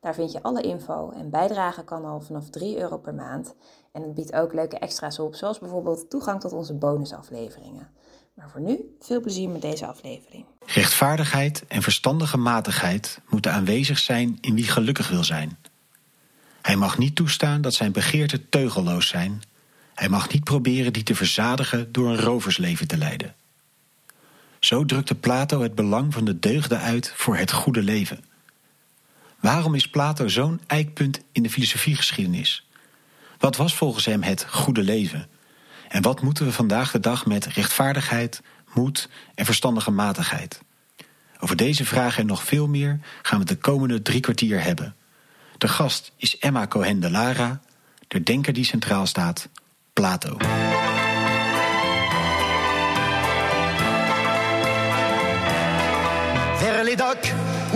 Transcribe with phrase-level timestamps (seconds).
[0.00, 3.54] Daar vind je alle info en bijdragen kan al vanaf 3 euro per maand.
[3.92, 7.88] En het biedt ook leuke extra's op, zoals bijvoorbeeld toegang tot onze bonusafleveringen.
[8.34, 10.44] Maar voor nu, veel plezier met deze aflevering.
[10.66, 15.58] Rechtvaardigheid en verstandige matigheid moeten aanwezig zijn in wie gelukkig wil zijn.
[16.62, 19.42] Hij mag niet toestaan dat zijn begeerten teugelloos zijn.
[19.94, 23.34] Hij mag niet proberen die te verzadigen door een roversleven te leiden.
[24.58, 28.29] Zo drukte Plato het belang van de deugden uit voor het goede leven.
[29.40, 32.68] Waarom is Plato zo'n eikpunt in de filosofiegeschiedenis?
[33.38, 35.28] Wat was volgens hem het goede leven?
[35.88, 38.42] En wat moeten we vandaag de dag met rechtvaardigheid,
[38.74, 40.62] moed en verstandige matigheid?
[41.38, 44.94] Over deze vragen en nog veel meer gaan we de komende drie kwartier hebben.
[45.58, 47.60] De gast is Emma Cohen de Lara,
[48.08, 49.48] de denker die centraal staat,
[49.92, 50.36] Plato.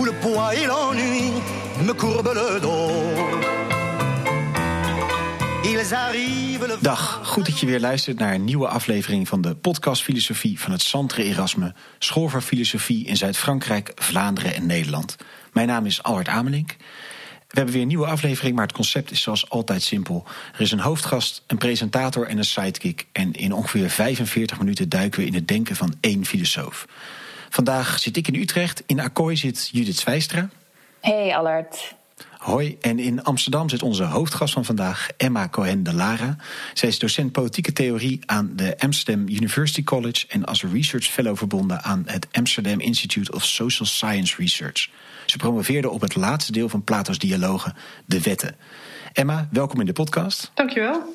[0.05, 1.31] Le poids et l'ennui
[1.83, 3.53] me courbent le dos.
[6.81, 10.71] Dag, goed dat je weer luistert naar een nieuwe aflevering van de podcast Filosofie van
[10.71, 15.15] het Centre Erasme, School voor Filosofie in Zuid-Frankrijk, Vlaanderen en Nederland.
[15.53, 16.75] Mijn naam is Albert Amelink.
[17.47, 20.25] We hebben weer een nieuwe aflevering, maar het concept is zoals altijd simpel.
[20.53, 23.05] Er is een hoofdgast, een presentator en een sidekick.
[23.11, 26.85] En in ongeveer 45 minuten duiken we in het denken van één filosoof.
[27.55, 28.83] Vandaag zit ik in Utrecht.
[28.85, 30.49] In Akkooi zit Judith Zwijstra.
[31.01, 31.95] Hey Allard.
[32.37, 36.35] Hoi, en in Amsterdam zit onze hoofdgast van vandaag, Emma Cohen de Lara.
[36.73, 41.83] Zij is docent politieke theorie aan de Amsterdam University College en als research fellow verbonden
[41.83, 44.89] aan het Amsterdam Institute of Social Science Research.
[45.25, 47.75] Ze promoveerde op het laatste deel van Plato's dialogen,
[48.05, 48.55] de wetten.
[49.13, 50.51] Emma, welkom in de podcast.
[50.53, 51.14] Dankjewel.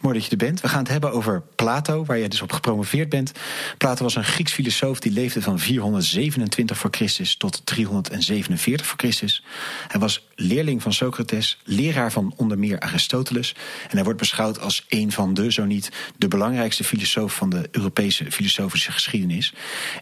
[0.00, 0.60] Mooi dat je er bent.
[0.60, 3.32] We gaan het hebben over Plato, waar je dus op gepromoveerd bent.
[3.78, 9.44] Plato was een Grieks filosoof die leefde van 427 voor Christus tot 347 voor Christus.
[9.88, 13.54] Hij was leerling van Socrates, leraar van onder meer Aristoteles.
[13.82, 17.68] En hij wordt beschouwd als een van de, zo niet de belangrijkste filosoof van de
[17.70, 19.54] Europese filosofische geschiedenis.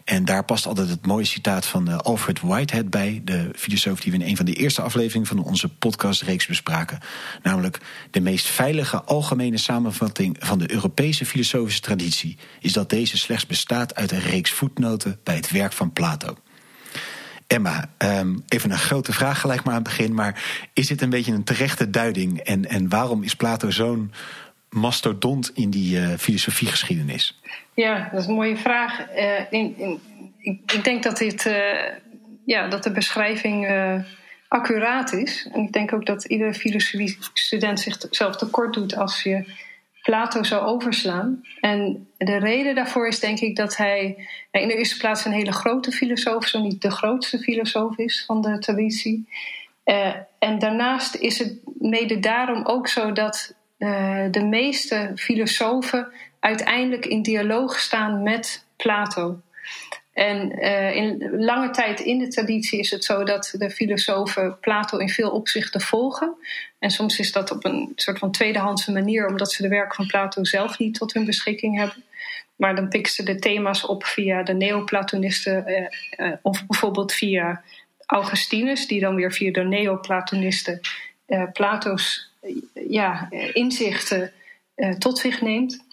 [0.05, 4.13] En daar past altijd het mooie citaat van eh, Alfred Whitehead bij, de filosoof die
[4.13, 6.99] we in een van de eerste afleveringen van onze podcastreeks bespraken.
[7.43, 7.79] Namelijk
[8.11, 9.59] de meest veilige algemene
[9.93, 15.35] van de Europese filosofische traditie is dat deze slechts bestaat uit een reeks voetnoten bij
[15.35, 16.37] het werk van Plato.
[17.47, 21.11] Emma, um, even een grote vraag gelijk maar aan het begin, maar is dit een
[21.11, 22.39] beetje een terechte duiding?
[22.39, 24.13] En, en waarom is Plato zo'n
[24.71, 27.41] mastodont in die uh, filosofiegeschiedenis?
[27.75, 29.01] Ja, dat is een mooie vraag.
[29.17, 30.01] Uh, in, in,
[30.39, 31.55] ik, ik, denk dat, dit, uh,
[32.45, 33.67] ja, dat de beschrijving
[34.49, 35.49] accuraat is.
[35.53, 39.45] En ik denk ook dat iedere filosofie-student zichzelf tekort doet als je
[40.09, 41.43] Plato zou overslaan.
[41.61, 45.53] En de reden daarvoor is denk ik dat hij in de eerste plaats een hele
[45.53, 49.29] grote filosoof, zo niet de grootste filosoof is van de traditie.
[49.85, 57.07] Uh, en daarnaast is het mede daarom ook zo dat uh, de meeste filosofen uiteindelijk
[57.07, 59.41] in dialoog staan met Plato.
[60.19, 64.99] En uh, in lange tijd in de traditie is het zo dat de filosofen Plato
[64.99, 66.35] in veel opzichten volgen.
[66.79, 70.07] En soms is dat op een soort van tweedehandse manier, omdat ze de werk van
[70.07, 72.05] Plato zelf niet tot hun beschikking hebben.
[72.57, 77.63] Maar dan pikken ze de thema's op via de Neoplatonisten, uh, uh, of bijvoorbeeld via
[78.07, 80.81] Augustinus, die dan weer via de Neoplatonisten
[81.53, 82.31] Plato's
[82.73, 84.33] ja, inzichten
[84.99, 85.85] tot zich neemt.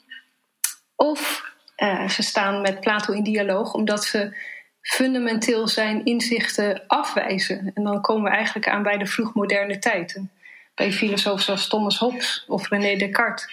[0.95, 4.37] Of uh, ze staan met Plato in dialoog omdat ze
[4.81, 7.71] fundamenteel zijn inzichten afwijzen.
[7.73, 10.21] En dan komen we eigenlijk aan bij de vroegmoderne tijd.
[10.75, 13.47] Bij filosofen zoals Thomas Hobbes of René Descartes.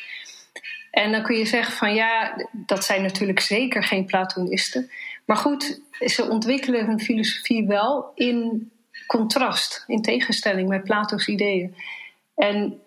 [0.90, 4.90] En dan kun je zeggen van ja, dat zijn natuurlijk zeker geen Platonisten.
[5.24, 8.70] Maar goed, ze ontwikkelen hun filosofie wel in
[9.06, 11.76] contrast, in tegenstelling met Plato's ideeën.
[12.34, 12.80] En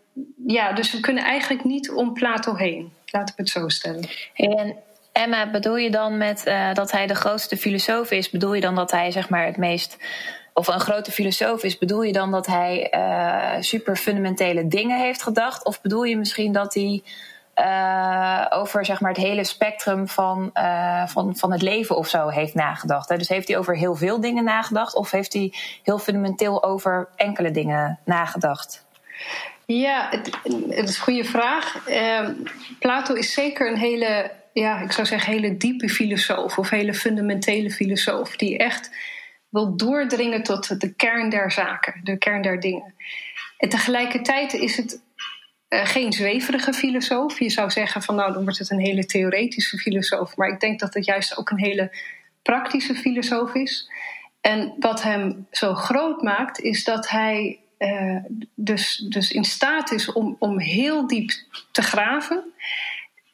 [0.48, 2.94] ja, dus we kunnen eigenlijk niet om Plato heen.
[3.06, 4.10] Laten we het zo stellen.
[4.34, 4.76] En
[5.18, 8.30] Emma, bedoel je dan met uh, dat hij de grootste filosoof is?
[8.30, 9.98] Bedoel je dan dat hij zeg maar het meest.
[10.54, 11.78] of een grote filosoof is?
[11.78, 15.66] Bedoel je dan dat hij uh, super fundamentele dingen heeft gedacht?
[15.66, 17.04] Of bedoel je misschien dat hij.
[17.60, 20.52] Uh, over zeg maar, het hele spectrum van,
[21.06, 23.10] van, van het leven of zo heeft nagedacht.
[23.10, 23.18] Hè?
[23.18, 24.96] Dus heeft hij over heel veel dingen nagedacht?
[24.96, 25.54] Of heeft hij
[25.84, 28.86] heel fundamenteel over enkele dingen nagedacht?
[29.66, 30.38] Ja, het,
[30.70, 31.88] is een goede vraag.
[31.88, 32.30] Uh,
[32.80, 37.72] Plato is zeker een hele, ja, ik zou zeggen, hele diepe filosoof of hele fundamentele
[37.72, 38.92] filosoof, die echt
[39.50, 42.94] wil doordringen tot de kern der zaken, de kern der dingen.
[43.58, 45.02] En tegelijkertijd is het
[45.70, 47.40] uh, geen zweverige filosoof.
[47.40, 50.36] Je zou zeggen van nou, dan wordt het een hele theoretische filosoof.
[50.36, 51.98] Maar ik denk dat het juist ook een hele
[52.42, 53.92] praktische filosoof is.
[54.42, 58.24] En wat hem zo groot maakt, is dat hij uh,
[58.56, 61.32] dus, dus in staat is om, om heel diep
[61.72, 62.54] te graven.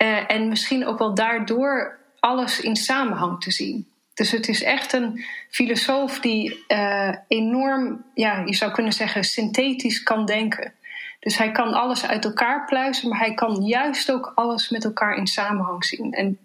[0.02, 3.92] Uh, en misschien ook wel daardoor alles in samenhang te zien.
[4.14, 10.04] Dus het is echt een filosoof die uh, enorm, ja, je zou kunnen zeggen, synthetisch
[10.04, 10.74] kan denken.
[11.20, 15.16] Dus hij kan alles uit elkaar pluizen, maar hij kan juist ook alles met elkaar
[15.16, 16.14] in samenhang zien.
[16.14, 16.40] En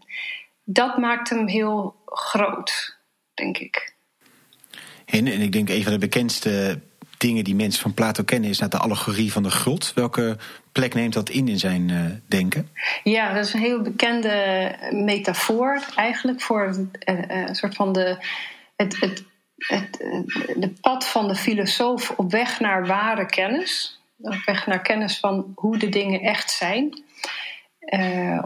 [0.64, 2.98] dat maakt hem heel groot,
[3.34, 3.94] denk ik.
[5.04, 6.80] En, en ik denk een van de bekendste
[7.26, 9.92] dingen die mensen van Plato kennen is naar de allegorie van de grot.
[9.94, 10.36] Welke
[10.72, 12.68] plek neemt dat in in zijn uh, denken?
[13.02, 18.24] Ja, dat is een heel bekende metafoor eigenlijk voor uh, een soort van de,
[18.76, 19.24] het, het,
[19.56, 19.92] het,
[20.56, 24.00] de pad van de filosoof op weg naar ware kennis.
[24.18, 27.04] Op weg naar kennis van hoe de dingen echt zijn.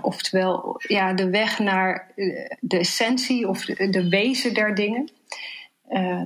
[0.03, 2.12] Oftewel, ja, de weg naar
[2.61, 5.11] de essentie of de, de wezen der dingen.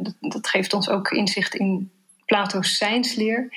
[0.02, 1.90] Dat, dat, geeft ons ook inzicht in
[2.26, 3.52] Plato's zijnsleer.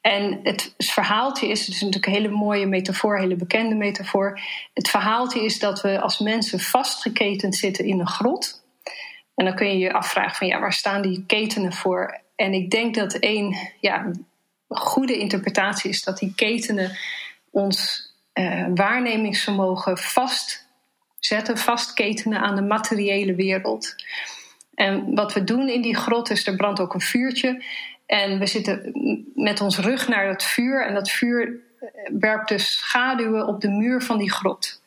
[0.00, 4.40] En het verhaaltje is, het is natuurlijk een hele mooie metafoor, een hele bekende metafoor.
[4.74, 8.62] Het verhaaltje is dat we als mensen vastgeketend zitten in een grot.
[9.34, 12.20] En dan kun je je afvragen van ja, waar staan die ketenen voor?
[12.36, 14.10] En ik denk dat een ja,
[14.68, 16.98] goede interpretatie is dat die ketenen
[17.50, 23.94] ons uh, waarnemingsvermogen vastzetten, vastketenen aan de materiële wereld.
[24.74, 27.64] En wat we doen in die grot is, er brandt ook een vuurtje.
[28.10, 28.92] En we zitten
[29.34, 30.86] met ons rug naar het vuur.
[30.86, 31.60] En dat vuur
[32.18, 34.82] werpt dus schaduwen op de muur van die grot.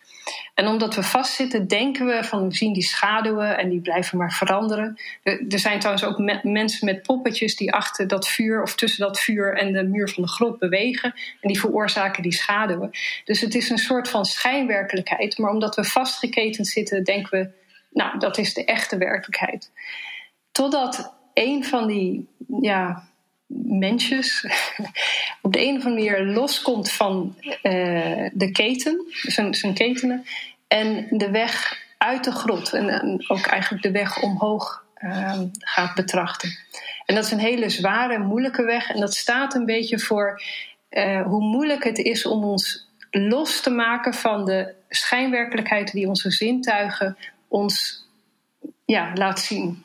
[0.53, 4.31] En omdat we vastzitten, denken we van we zien die schaduwen en die blijven maar
[4.31, 4.99] veranderen.
[5.23, 9.57] Er zijn trouwens ook mensen met poppetjes die achter dat vuur of tussen dat vuur
[9.57, 11.13] en de muur van de grot bewegen.
[11.41, 12.91] En die veroorzaken die schaduwen.
[13.25, 15.37] Dus het is een soort van schijnwerkelijkheid.
[15.37, 17.49] Maar omdat we vastgeketend zitten, denken we,
[17.89, 19.71] nou, dat is de echte werkelijkheid.
[20.51, 22.27] Totdat een van die
[22.61, 23.11] ja,
[23.65, 24.45] mensjes
[25.41, 30.25] op de een of andere manier loskomt van uh, de keten, zijn, zijn ketenen,
[30.67, 36.49] en de weg uit de grot en, ook eigenlijk de weg omhoog uh, gaat betrachten.
[37.05, 40.41] En dat is een hele zware, moeilijke weg en dat staat een beetje voor
[40.89, 46.31] uh, hoe moeilijk het is om ons los te maken van de schijnwerkelijkheid die onze
[46.31, 47.17] zintuigen
[47.47, 48.05] ons
[48.85, 49.83] ja, laat zien.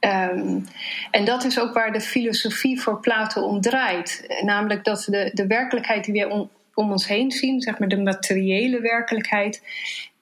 [0.00, 0.66] Um,
[1.10, 4.40] en dat is ook waar de filosofie voor Plato om draait.
[4.44, 8.02] Namelijk dat de, de werkelijkheid die we om, om ons heen zien, zeg maar de
[8.02, 9.62] materiële werkelijkheid,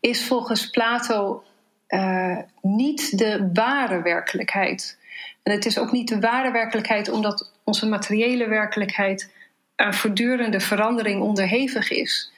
[0.01, 1.45] is volgens Plato
[1.89, 4.99] uh, niet de ware werkelijkheid.
[5.43, 9.33] En het is ook niet de ware werkelijkheid omdat onze materiële werkelijkheid
[9.77, 12.33] aan voortdurende verandering onderhevig is.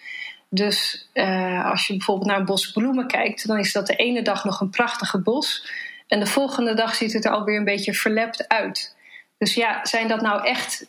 [0.48, 4.22] Dus uh, als je bijvoorbeeld naar een bos bloemen kijkt, dan is dat de ene
[4.22, 5.70] dag nog een prachtige bos.
[6.08, 8.96] En de volgende dag ziet het er alweer een beetje verlept uit.
[9.38, 10.86] Dus ja, zijn dat nou echt.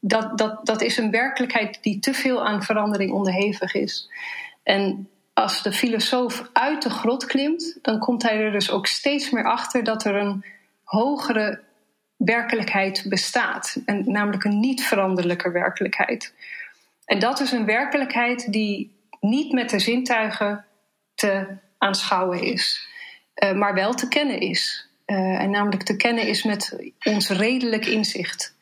[0.00, 4.10] Dat, dat, dat is een werkelijkheid die te veel aan verandering onderhevig is.
[4.62, 9.30] En als de filosoof uit de grot klimt, dan komt hij er dus ook steeds
[9.30, 10.44] meer achter dat er een
[10.84, 11.60] hogere
[12.16, 13.76] werkelijkheid bestaat.
[13.84, 16.34] En namelijk een niet veranderlijke werkelijkheid.
[17.04, 20.64] En dat is een werkelijkheid die niet met de zintuigen
[21.14, 21.46] te
[21.78, 22.88] aanschouwen is.
[23.34, 24.88] Eh, maar wel te kennen is.
[25.06, 28.54] Uh, en namelijk te kennen is met ons redelijk inzicht.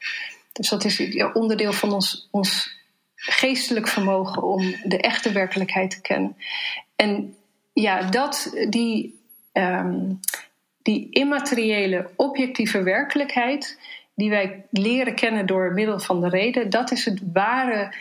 [0.53, 2.77] Dus dat is onderdeel van ons, ons
[3.15, 6.37] geestelijk vermogen om de echte werkelijkheid te kennen.
[6.97, 7.37] En
[7.73, 9.21] ja, dat, die,
[9.53, 10.21] um,
[10.83, 13.79] die immateriële, objectieve werkelijkheid,
[14.15, 17.95] die wij leren kennen door middel van de reden, dat is het ware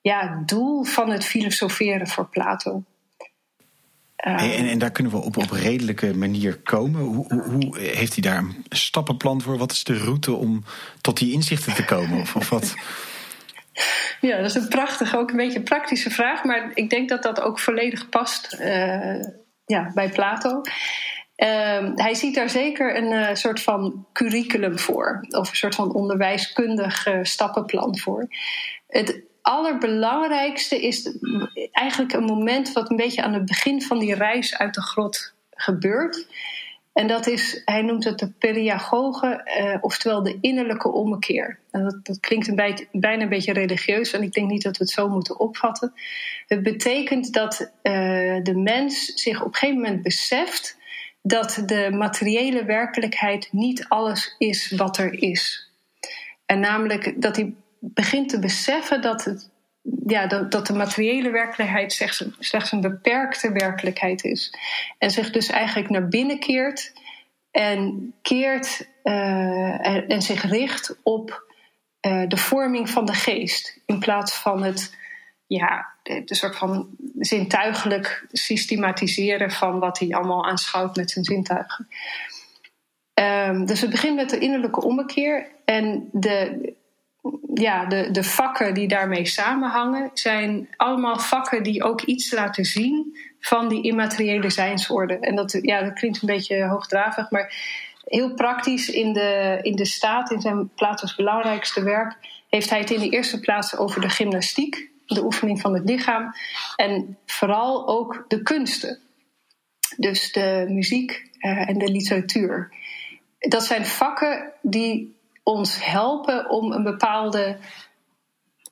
[0.00, 2.82] ja, doel van het filosoferen voor Plato.
[4.20, 7.00] En, en, daar kunnen we op, op redelijke manier komen.
[7.00, 9.58] Hoe, hoe, heeft hij daar een stappenplan voor?
[9.58, 10.64] Wat is de route om
[11.00, 12.20] tot die inzichten te komen?
[12.20, 12.74] Of, of wat?
[14.20, 16.44] Ja, dat is een prachtige, ook een beetje een praktische vraag.
[16.44, 19.22] Maar ik denk dat dat ook volledig past uh,
[19.64, 20.60] ja, bij Plato.
[21.36, 25.26] Uh, hij ziet daar zeker een uh, soort van curriculum voor.
[25.28, 28.28] Of een soort van onderwijskundig stappenplan voor.
[28.86, 31.16] Het allerbelangrijkste is
[31.72, 35.34] eigenlijk een moment wat een beetje aan het begin van die reis uit de grot
[35.50, 36.26] gebeurt.
[36.92, 41.58] En dat is, hij noemt het de periagoge, uh, oftewel de innerlijke ommekeer.
[41.70, 44.76] En dat, dat klinkt een bij, bijna een beetje religieus en ik denk niet dat
[44.76, 45.92] we het zo moeten opvatten.
[46.46, 50.78] Het betekent dat uh, de mens zich op een gegeven moment beseft
[51.22, 55.70] dat de materiële werkelijkheid niet alles is wat er is.
[56.46, 59.50] En namelijk dat hij begint te beseffen dat, het,
[60.06, 61.92] ja, dat, de materiële werkelijkheid
[62.38, 64.54] slechts, een beperkte werkelijkheid is.
[64.98, 66.92] En zich dus eigenlijk naar binnen keert
[67.50, 71.44] en keert uh, en, zich richt op
[72.06, 73.80] uh, de vorming van de geest.
[73.86, 74.98] In plaats van het
[75.46, 81.88] ja, de, soort van zintuigelijk systematiseren van wat hij allemaal aanschouwt met zijn zintuigen.
[83.14, 85.46] Um, dus het begint met de innerlijke ommekeer.
[85.64, 86.72] En de,
[87.54, 93.18] ja, de, de vakken die daarmee samenhangen, zijn allemaal vakken die ook iets laten zien
[93.40, 95.18] van die immateriële zijnsorde.
[95.18, 97.54] En dat, ja, dat klinkt een beetje hoogdravig, maar
[98.04, 102.16] heel praktisch in de, in de staat, in zijn Plato's belangrijkste werk,
[102.48, 106.32] heeft hij het in de eerste plaats over de gymnastiek, de oefening van het lichaam,
[106.76, 108.98] en vooral ook de kunsten.
[109.96, 112.72] Dus de muziek uh, en de literatuur.
[113.38, 117.56] Dat zijn vakken die ons helpen om een bepaalde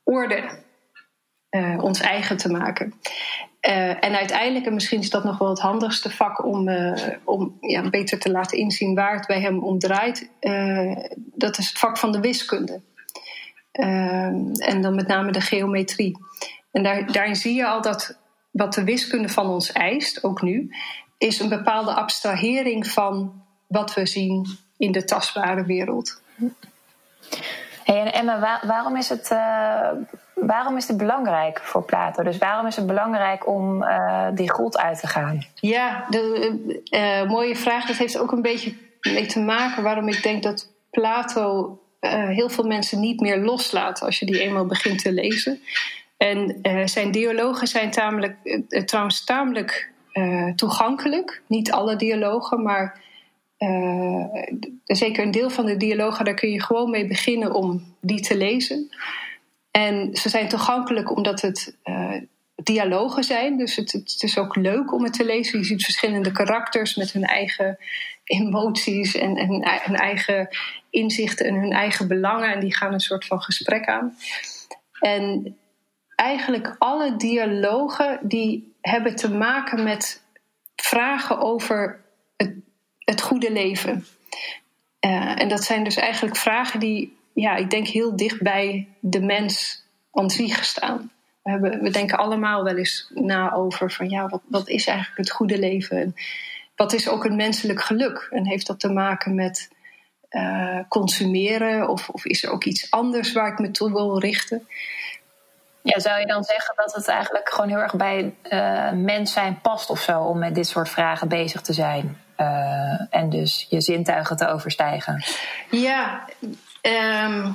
[0.03, 0.67] orde
[1.51, 2.95] uh, ons eigen te maken.
[3.69, 7.57] Uh, en uiteindelijk, en misschien is dat nog wel het handigste vak om, uh, om
[7.61, 10.31] ja, beter te laten inzien waar het bij hem om draait,
[11.35, 12.81] dat is het vak van de wiskunde.
[13.73, 16.19] en dan met name de geometrie.
[16.73, 18.19] En daar, daarin zie je al dat
[18.51, 20.71] wat de wiskunde van ons eist, ook nu,
[21.19, 24.47] is een bepaalde abstrahering van wat we zien
[24.77, 26.23] in de tastbare wereld.
[27.85, 29.91] Hey, en Emma, waarom, is het, uh,
[30.35, 32.23] waarom is het belangrijk voor Plato?
[32.23, 35.47] Dus waarom is het belangrijk om uh, die God uit te gaan?
[35.55, 37.87] Ja, de, uh, mooie vraag.
[37.87, 42.65] Dat heeft ook een beetje mee te maken waarom ik denk dat Plato heel veel
[42.65, 45.61] mensen niet meer loslaat als je die eenmaal begint te lezen.
[46.17, 49.91] En zijn dialogen zijn tamelijk, trouwens tamelijk
[50.57, 51.43] toegankelijk.
[51.47, 53.01] Niet alle dialogen, maar
[53.59, 54.25] uh,
[54.85, 58.37] zeker een deel van de dialogen, daar kun je gewoon mee beginnen om die te
[58.37, 58.89] lezen.
[59.71, 62.15] En ze zijn toegankelijk omdat het uh,
[62.55, 63.57] dialogen zijn.
[63.57, 65.59] Dus het, het, is ook leuk om het te lezen.
[65.59, 67.79] Je ziet verschillende karakters met hun eigen
[68.25, 69.49] emoties en, en
[69.85, 70.49] hun eigen
[70.91, 72.53] inzichten en hun eigen belangen.
[72.53, 74.17] En die gaan een soort van gesprek aan.
[75.01, 75.57] En
[76.15, 80.23] eigenlijk alle dialogen die hebben te maken met
[80.77, 82.01] vragen over
[83.11, 84.07] het goede leven?
[85.01, 89.21] Uh, en dat zijn dus eigenlijk vragen die, ja, ik denk heel dicht bij de
[89.21, 91.11] mens aan zich staan.
[91.43, 95.19] We, hebben, we denken allemaal wel eens na over van ja, wat, wat is eigenlijk
[95.19, 95.97] het goede leven?
[95.97, 96.15] En
[96.77, 98.29] wat is ook een menselijk geluk?
[98.31, 99.71] En heeft dat te maken met
[100.31, 101.89] uh, consumeren?
[101.89, 104.69] Of, of is er ook iets anders waar ik me toe wil richten?
[105.83, 109.61] Ja, zou je dan zeggen dat het eigenlijk gewoon heel erg bij uh, mens zijn
[109.61, 112.27] past of zo om met dit soort vragen bezig te zijn?
[112.41, 115.25] Uh, en dus je zintuigen te overstijgen.
[115.71, 116.29] Ja,
[117.27, 117.55] um,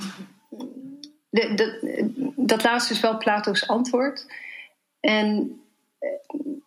[1.30, 4.26] de, dat laatste is wel Plato's antwoord.
[5.00, 5.58] En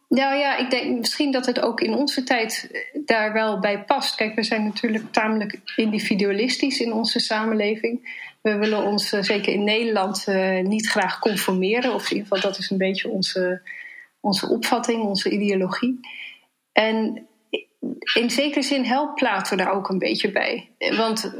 [0.08, 2.70] nou ja, ik denk misschien dat het ook in onze tijd
[3.04, 4.14] daar wel bij past.
[4.14, 8.24] Kijk, we zijn natuurlijk tamelijk individualistisch in onze samenleving.
[8.42, 10.26] We willen ons, zeker in Nederland,
[10.62, 11.94] niet graag conformeren.
[11.94, 13.62] Of in ieder geval, dat is een beetje onze,
[14.20, 16.00] onze opvatting, onze ideologie.
[16.72, 17.26] En
[18.14, 20.70] in zekere zin helpt Plato daar ook een beetje bij.
[20.96, 21.32] Want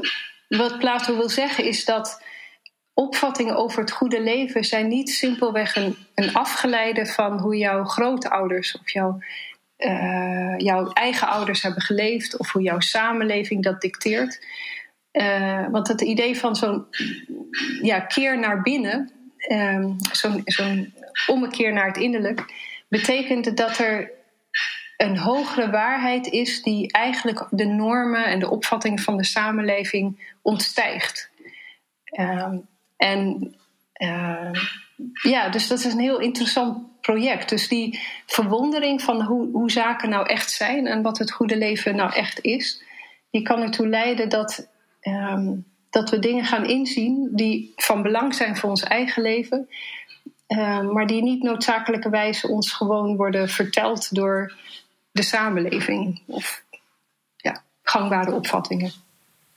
[0.47, 2.21] wat Plato wil zeggen is dat
[2.93, 8.77] opvattingen over het goede leven zijn niet simpelweg een, een afgeleide van hoe jouw grootouders
[8.79, 9.19] of jouw,
[9.77, 14.45] uh, jouw eigen ouders hebben geleefd of hoe jouw samenleving dat dicteert.
[15.11, 16.85] Uh, want het idee van zo'n
[17.81, 19.11] ja, keer naar binnen,
[19.51, 20.93] um, zo'n zo'n
[21.27, 22.45] ommekeer naar het innerlijk,
[22.89, 24.11] betekent dat er
[24.97, 31.29] een hogere waarheid is die eigenlijk de normen en de opvattingen van de samenleving ontstijgt.
[32.19, 33.55] Um, en
[34.01, 34.51] uh,
[35.21, 37.49] ja, dus dat is een heel interessant project.
[37.49, 41.95] Dus die verwondering van hoe, hoe zaken nou echt zijn en wat het goede leven
[41.95, 42.83] nou echt is,
[43.29, 44.67] die kan ertoe leiden dat,
[45.01, 49.69] um, dat we dingen gaan inzien die van belang zijn voor ons eigen leven,
[50.91, 54.53] maar die niet noodzakelijkerwijs ons gewoon worden verteld door
[55.17, 56.63] de samenleving of
[57.35, 58.91] ja, gangbare opvattingen.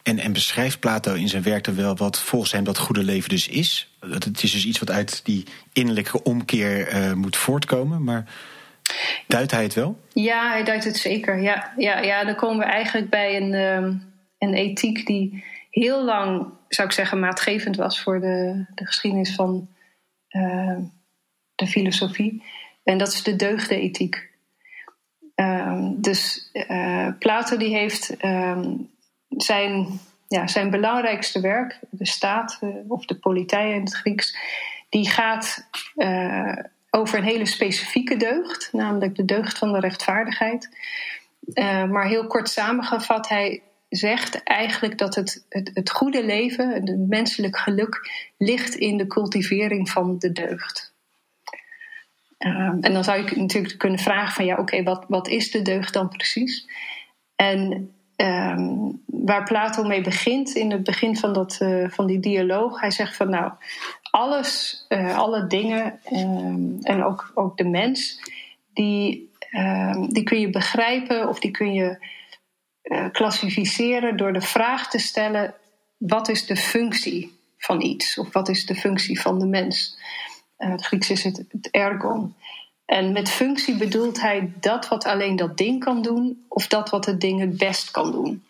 [0.02, 3.28] En, en beschrijft Plato in zijn werk dan wel wat volgens hem dat goede leven
[3.28, 3.90] dus is?
[4.00, 8.04] Het is dus iets wat uit die innerlijke omkeer uh, moet voortkomen.
[8.04, 8.24] Maar
[9.26, 10.00] Duidt hij het wel?
[10.12, 11.40] Ja, hij duidt het zeker.
[11.40, 13.94] Ja, ja, ja dan komen we eigenlijk bij een, ehm,
[14.38, 19.68] een ethiek die heel lang, zou ik zeggen, maatgevend was voor de, de geschiedenis van
[20.28, 20.80] ehm,
[21.54, 22.42] de filosofie.
[22.84, 24.29] En dat is de deugdenethiek.
[25.40, 28.16] Um, dus uh, Plato die heeft
[29.28, 34.36] zijn, ja, zijn belangrijkste werk, de staat uh, of de politei in het Grieks,
[34.88, 36.56] die gaat uh,
[36.90, 40.68] over een hele specifieke deugd, namelijk de deugd van de rechtvaardigheid.
[41.54, 47.08] Uh, maar heel kort samengevat, hij zegt eigenlijk dat het, het, het goede leven, het
[47.08, 50.89] menselijk geluk, ligt in de cultivering van de deugd.
[52.46, 55.62] Uh, en dan zou je natuurlijk kunnen vragen van ja, oké, wat, wat is de
[55.62, 56.68] deugd dan precies?
[57.36, 62.80] En um, waar Plato mee begint in het begin van, dat, uh, van die dialoog,
[62.80, 63.52] hij zegt van nou,
[64.10, 68.22] alles, uh, alle dingen um, en ook, ook de mens,
[68.74, 69.30] die,
[70.08, 72.06] die kun je begrijpen of die kun je
[72.82, 75.54] uh, klassificeren door de vraag te stellen:
[75.96, 78.18] wat is de functie van iets?
[78.18, 79.98] Of wat is de functie van de mens?
[80.68, 82.34] Het Grieks is het, het ergon.
[82.84, 87.06] En met functie bedoelt hij dat wat alleen dat ding kan doen, of dat wat
[87.06, 88.44] het ding het best kan doen.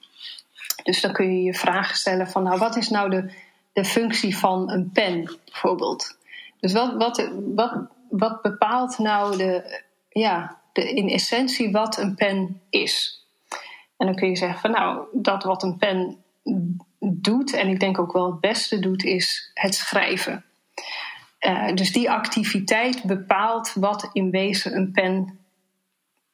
[0.83, 3.33] Dus dan kun je je vragen stellen van, nou, wat is nou de,
[3.73, 6.17] de functie van een pen, bijvoorbeeld?
[6.61, 7.73] Dus wat, wat, wat,
[8.09, 13.25] wat bepaalt nou de, ja, de, in essentie wat een pen is?
[13.97, 16.17] En dan kun je zeggen van, nou, dat wat een pen
[16.99, 20.45] doet, en ik denk ook wel het beste doet, is het schrijven.
[21.47, 25.39] Uh, dus die activiteit bepaalt wat in wezen een pen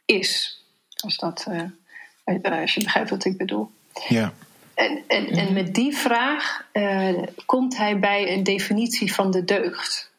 [0.04, 0.60] is.
[0.96, 3.70] Als, dat, uh, als je begrijpt wat ik bedoel.
[4.08, 4.32] Ja.
[4.74, 10.10] En, en, en met die vraag uh, komt hij bij een definitie van de deugd.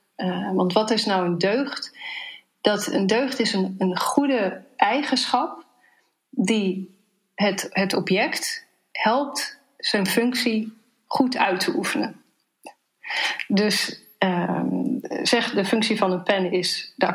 [0.53, 1.96] want wat is nou een deugd?
[2.62, 5.65] Dat een deugd is een, een goede eigenschap
[6.29, 6.96] die
[7.36, 10.74] het, het object helpt zijn functie
[11.06, 12.22] goed uit te oefenen.
[13.48, 14.76] Dus um,
[15.24, 17.08] zeg de functie van een pen is de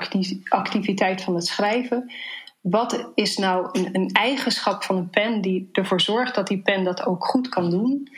[0.49, 2.12] activiteit van het schrijven.
[2.61, 7.07] Wat is nou een, eigenschap van een pen die ervoor zorgt dat die pen dat
[7.07, 8.09] ook goed kan doen?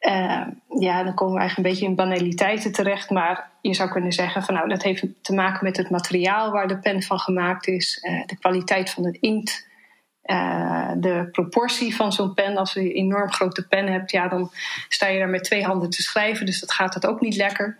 [0.00, 0.46] Uh,
[0.78, 3.10] ja, dan komen we eigenlijk een beetje in banaliteiten terecht.
[3.10, 6.68] Maar je zou kunnen zeggen van nou, dat heeft te maken met het materiaal waar
[6.68, 9.70] de pen van gemaakt is, uh, de kwaliteit van het inkt.
[10.24, 14.50] Uh, de proportie van zo'n pen, als je een enorm grote pen hebt, ja, dan
[14.88, 17.78] sta je daar met twee handen te schrijven, dus dat gaat het ook niet lekker.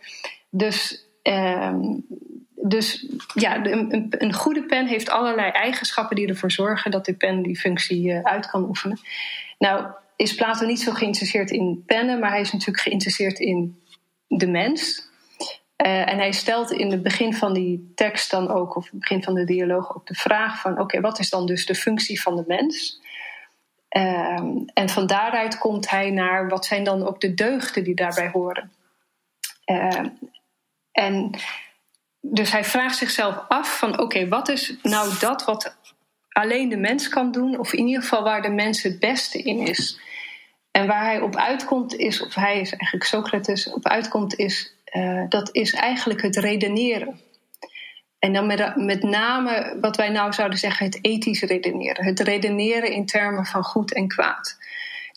[0.54, 2.06] Dus, um,
[2.54, 7.42] dus ja, een, een, goede pen heeft allerlei eigenschappen die ervoor zorgen dat die pen
[7.42, 8.98] die functie uh, uit kan oefenen.
[9.58, 9.86] Nou,
[10.16, 13.82] is Plato niet zo geïnteresseerd in pennen, maar hij is natuurlijk geïnteresseerd in
[14.26, 15.10] de mens.
[15.86, 19.22] Uh, en hij stelt in het begin van die tekst dan ook, of het begin
[19.22, 22.36] van de dialoog, ook de vraag van: oké, wat is dan dus de functie van
[22.36, 23.00] de mens?
[23.96, 24.42] Uh,
[24.74, 28.72] en van daaruit komt hij naar wat zijn dan ook de deugden die daarbij horen.
[29.66, 30.04] Uh,
[30.92, 31.30] en
[32.20, 35.76] dus hij vraagt zichzelf af van oké, wat is nou dat wat
[36.28, 39.58] alleen de mens kan doen, of in ieder geval waar de mens het beste in
[39.58, 40.00] is.
[40.70, 45.22] En waar hij op uitkomt is, of hij is eigenlijk Socrates, op uitkomt is uh,
[45.28, 47.20] dat is eigenlijk het redeneren.
[48.18, 52.04] En dan met, met name wat wij nou zouden zeggen, het ethisch redeneren.
[52.04, 54.58] Het redeneren in termen van goed en kwaad.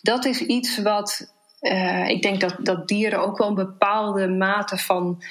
[0.02, 4.76] Dat is iets wat, uh, ik denk dat, dat dieren ook wel een bepaalde mate
[4.76, 5.22] van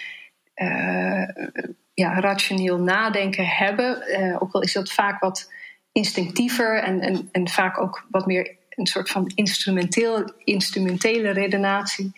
[1.93, 4.01] ja, rationeel nadenken hebben.
[4.39, 5.51] ook al is dat vaak wat
[5.91, 12.11] instinctiever en, en, en vaak ook wat meer een soort van instrumenteel, instrumentele redenatie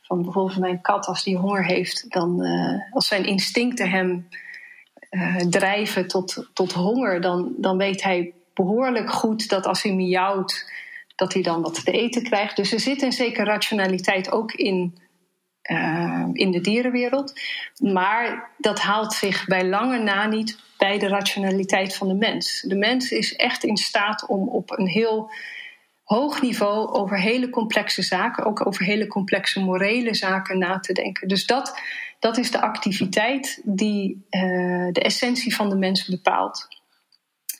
[0.00, 4.28] van bijvoorbeeld mijn kat, als die honger heeft, dan uh, als zijn instincten hem
[5.48, 10.72] drijven tot, tot honger, dan, dan weet hij behoorlijk goed dat als hij miauwt,
[11.14, 12.56] dat hij dan wat te eten krijgt.
[12.56, 14.98] Dus er zit een zekere rationaliteit ook in,
[15.70, 17.40] uh, in de dierenwereld.
[17.78, 22.60] Maar dat haalt zich bij lange na niet bij de rationaliteit van de mens.
[22.60, 25.30] De mens is echt in staat om op een heel
[26.04, 31.28] hoog niveau over hele complexe zaken, ook over hele complexe morele zaken na te denken.
[31.28, 31.80] Dus dat,
[32.18, 36.68] dat is de activiteit die uh, de essentie van de mens bepaalt.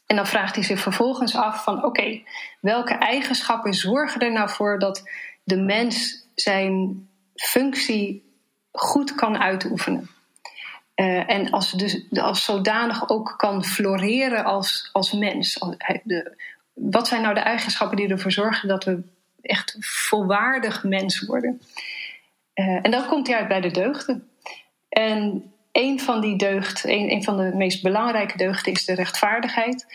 [0.07, 2.23] En dan vraagt hij zich vervolgens af van oké,
[2.61, 5.03] welke eigenschappen zorgen er nou voor dat
[5.45, 7.06] de mens zijn
[7.37, 8.35] functie
[8.73, 10.11] goed kan uitoefenen?
[10.97, 15.59] Uh, en als, dus, als zodanig ook kan floreren als, als mens.
[16.03, 16.37] De,
[16.73, 19.03] wat zijn nou de eigenschappen die ervoor zorgen dat we
[19.43, 21.61] echt volwaardig mens worden?
[22.55, 24.29] Uh, en dan komt hij uit bij de deugden.
[24.89, 29.87] En een van die deugd, een, een van de meest belangrijke deugden is de rechtvaardigheid.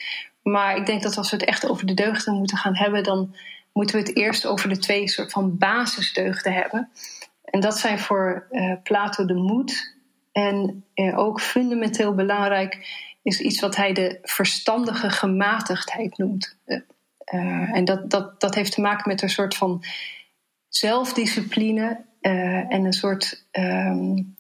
[0.43, 3.35] Maar ik denk dat als we het echt over de deugden moeten gaan hebben, dan
[3.73, 6.89] moeten we het eerst over de twee soort van basisdeugden hebben.
[7.51, 9.95] En dat zijn voor uh, Plato de moed.
[10.31, 16.57] En uh, ook fundamenteel belangrijk is iets wat hij de verstandige gematigdheid noemt.
[16.65, 19.83] Uh, en dat, dat, dat heeft te maken met een soort van
[20.67, 23.45] zelfdiscipline en een soort.
[23.51, 24.35] Um,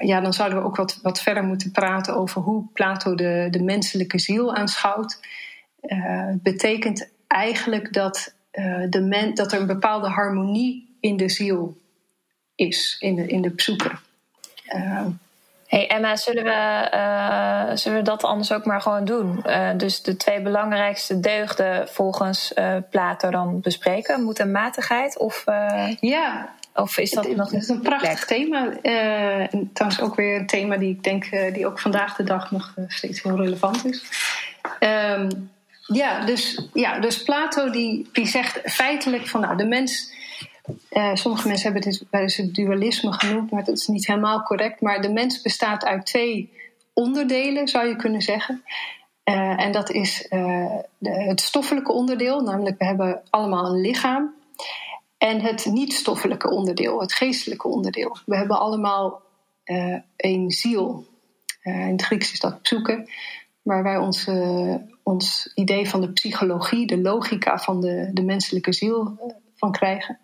[0.00, 3.62] ja, dan zouden we ook wat, wat verder moeten praten over hoe Plato de, de
[3.62, 5.20] menselijke ziel aanschouwt.
[6.42, 8.36] Betekent eigenlijk dat,
[8.88, 11.76] de men, dat er een bepaalde harmonie in de ziel
[12.54, 13.52] is, in de, in de.
[14.74, 15.06] Uh,
[15.66, 19.42] hey Emma, zullen we, uh, zullen we dat anders ook maar gewoon doen?
[19.46, 24.22] Uh, dus de twee belangrijkste deugden volgens uh, Plato dan bespreken.
[24.22, 25.44] Moet een matigheid of,
[26.00, 28.72] ja, of is dat het, nog Het is een prachtig thema.
[28.82, 32.74] en trouwens ook weer een thema die ik denk die ook vandaag de dag nog
[32.88, 34.04] steeds heel relevant is.
[34.80, 35.52] Um,
[35.86, 40.12] ja, dus, ja, dus Plato die, die zegt feitelijk van nou, de mens
[40.90, 44.80] uh, sommige mensen hebben dit bij het dualisme genoemd, maar dat is niet helemaal correct.
[44.80, 46.52] Maar de mens bestaat uit twee
[46.92, 48.62] onderdelen, zou je kunnen zeggen.
[49.24, 54.34] Uh, en dat is uh, de, het stoffelijke onderdeel, namelijk we hebben allemaal een lichaam.
[55.18, 58.16] En het niet-stoffelijke onderdeel, het geestelijke onderdeel.
[58.26, 59.22] We hebben allemaal
[60.16, 61.06] een ziel.
[61.62, 63.08] in het Grieks is dat zoeken,
[63.62, 64.28] waar wij ons,
[65.02, 69.18] ons idee van de psychologie, de logica van de, de menselijke ziel
[69.72, 70.18] krijgen.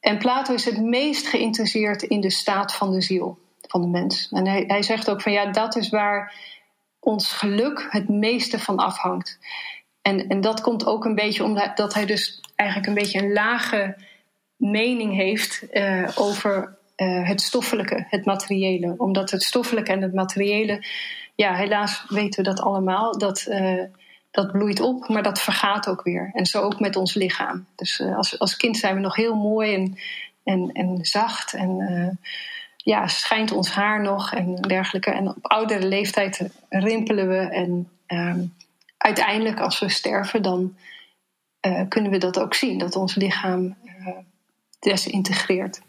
[0.00, 4.28] En Plato is het meest geïnteresseerd in de staat van de ziel van de mens.
[4.30, 6.34] En hij, zegt ook van ja, dat is waar
[7.00, 9.38] ons geluk het meeste van afhangt.
[10.02, 13.96] En, en dat komt ook een beetje omdat hij dus eigenlijk een beetje een lage
[14.56, 18.94] mening heeft uh, over uh, het stoffelijke, het materiële.
[18.96, 20.84] Omdat het stoffelijke en het materiële,
[21.34, 23.82] ja, helaas weten we dat allemaal, dat, uh,
[24.36, 26.30] dat bloeit op, maar dat vergaat ook weer.
[26.32, 27.66] En zo ook met ons lichaam.
[27.74, 29.98] Dus uh, als, als kind zijn we nog heel mooi en,
[30.44, 31.54] en, en zacht.
[31.54, 32.30] En uh,
[32.76, 35.10] ja, schijnt ons haar nog en dergelijke.
[35.10, 37.36] En op oudere leeftijd rimpelen we.
[37.36, 38.54] En um,
[38.96, 40.76] uiteindelijk, als we sterven, dan
[41.66, 42.78] uh, kunnen we dat ook zien.
[42.78, 43.76] Dat ons lichaam
[44.78, 45.80] desintegreert.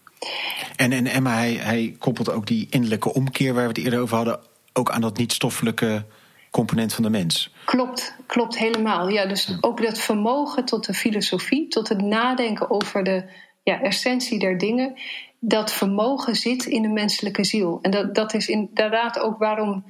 [0.75, 4.15] En, en Emma, hij, hij koppelt ook die innerlijke omkeer waar we het eerder over
[4.15, 4.39] hadden...
[4.73, 6.05] ook aan dat niet-stoffelijke
[6.51, 7.53] component van de mens.
[7.65, 9.07] Klopt, klopt helemaal.
[9.09, 13.23] Ja, dus ook dat vermogen tot de filosofie, tot het nadenken over de
[13.63, 14.95] ja, essentie der dingen,
[15.39, 17.79] dat vermogen zit in de menselijke ziel.
[17.81, 19.85] En dat, dat is inderdaad ook waarom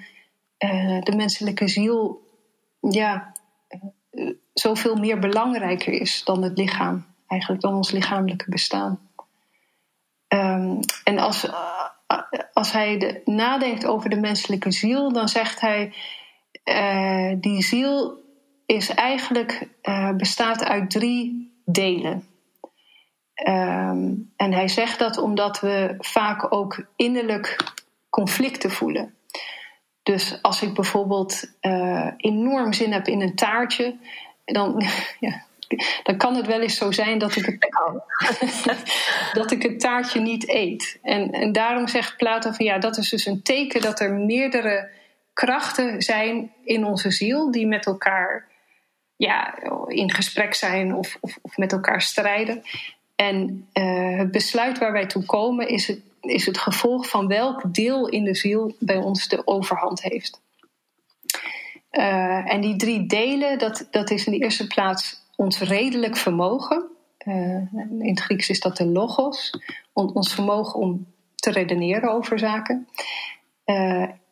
[0.59, 2.21] uh, de menselijke ziel
[2.79, 3.31] ja,
[4.11, 8.99] uh, zoveel meer belangrijker is dan het lichaam, eigenlijk dan ons lichamelijke bestaan.
[10.27, 11.87] Um, en als, uh,
[12.53, 15.93] als hij de, nadenkt over de menselijke ziel, dan zegt hij
[16.69, 18.25] uh, die ziel
[18.65, 22.27] is eigenlijk, uh, bestaat uit drie delen.
[23.47, 27.73] Um, en hij zegt dat omdat we vaak ook innerlijk
[28.09, 29.15] conflicten voelen.
[30.03, 33.95] Dus als ik bijvoorbeeld uh, enorm zin heb in een taartje,
[34.45, 34.83] dan,
[35.19, 35.43] ja,
[36.03, 37.71] dan kan het wel eens zo zijn dat ik het,
[39.39, 40.99] dat ik het taartje niet eet.
[41.01, 44.89] En, en daarom zegt Plato van ja, dat is dus een teken dat er meerdere
[45.37, 48.47] krachten zijn in onze ziel die met elkaar
[49.15, 52.61] ja, in gesprek zijn of, of, of met elkaar strijden.
[53.15, 57.73] En uh, het besluit waar wij toe komen is het, is het gevolg van welk
[57.73, 60.41] deel in de ziel bij ons de overhand heeft.
[61.91, 66.87] Uh, en die drie delen, dat, dat is in de eerste plaats ons redelijk vermogen.
[67.25, 69.53] Uh, in het Grieks is dat de logos,
[69.93, 72.87] ons vermogen om te redeneren over zaken.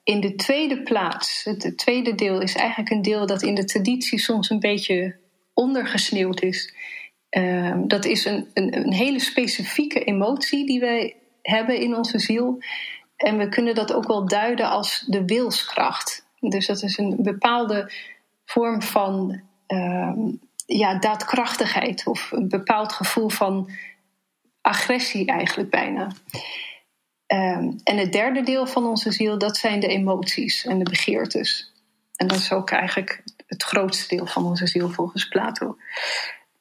[0.06, 4.20] In de tweede plaats, het tweede deel is eigenlijk een deel dat in de traditie
[4.20, 5.16] soms een beetje
[5.54, 6.74] ondergesneeuwd is.
[7.30, 12.64] Uh, dat is een, een, een, hele specifieke emotie die wij hebben in onze ziel.
[13.16, 16.26] En we kunnen dat ook wel duiden als de wilskracht.
[16.40, 17.92] Dus dat is een bepaalde
[18.46, 20.14] vorm van uh,
[20.66, 23.70] ja, daadkrachtigheid of een bepaald gevoel van
[24.62, 26.12] agressie eigenlijk bijna.
[27.28, 31.72] Um, en het derde deel van onze ziel, dat zijn de emoties en de begeertes.
[32.16, 35.78] En dat is ook eigenlijk het grootste deel van onze ziel volgens Plato.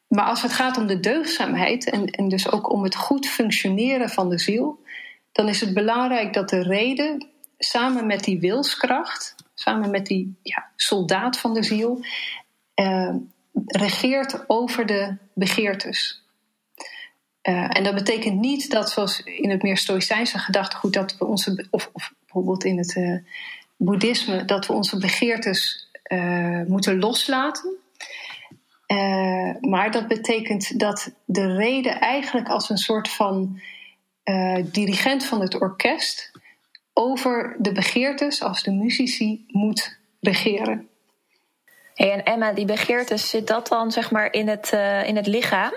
[0.08, 4.08] Maar als het gaat om de deugdzaamheid en, en dus ook om het goed functioneren
[4.08, 4.82] van de ziel,
[5.32, 7.26] dan is het belangrijk dat de reden
[7.58, 12.04] samen met die wilskracht, samen met die ja, soldaat van de ziel,
[12.74, 13.14] uh,
[13.66, 16.23] regeert over de begeertes.
[17.48, 21.66] Uh, en dat betekent niet dat, zoals in het meer stoïcijnse gedachtegoed, dat we onze,
[21.70, 23.18] of, of bijvoorbeeld in het uh,
[23.76, 27.70] boeddhisme, dat we onze begeertes uh, moeten loslaten.
[29.60, 33.60] Maar dat betekent dat de reden eigenlijk als een soort van
[34.62, 36.30] dirigent van het orkest
[36.92, 40.88] over de begeertes als de muzici moet regeren.
[41.94, 44.72] Hey, en Emma, die begeertes, zit dat dan zeg maar in het,
[45.06, 45.72] in het lichaam?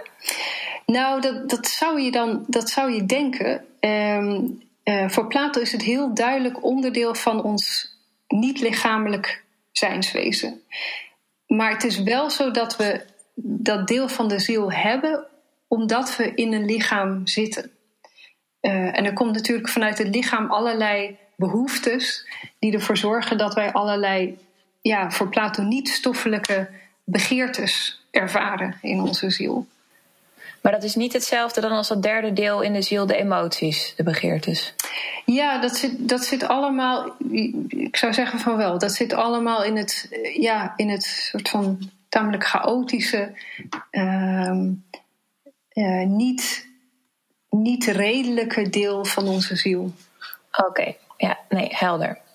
[0.91, 3.65] Nou, dat, dat zou je dan dat zou je denken.
[3.79, 7.95] Um, uh, voor Plato is het heel duidelijk onderdeel van ons
[8.27, 10.61] niet-lichamelijk zijnswezen.
[11.47, 13.01] Maar het is wel zo dat we
[13.35, 15.25] dat deel van de ziel hebben,
[15.67, 17.71] omdat we in een lichaam zitten.
[18.61, 22.27] Uh, en er komt natuurlijk vanuit het lichaam allerlei behoeftes
[22.59, 24.37] die ervoor zorgen dat wij allerlei,
[24.81, 26.69] ja, voor Plato niet stoffelijke
[27.03, 29.67] begeertes ervaren in onze ziel.
[30.67, 33.93] Maar dat is niet hetzelfde dan als dat derde deel in de ziel, de emoties,
[33.95, 34.73] de begeertes.
[35.25, 37.15] Ja, dat zit, dat zit allemaal,
[37.67, 41.89] ik zou zeggen van wel, dat zit allemaal in het, ja, in het soort van
[42.09, 43.31] tamelijk chaotische,
[43.91, 44.61] uh,
[45.73, 46.67] uh, niet,
[47.49, 49.91] niet redelijke deel van onze ziel.
[50.51, 52.25] Oké, ja, nee, helder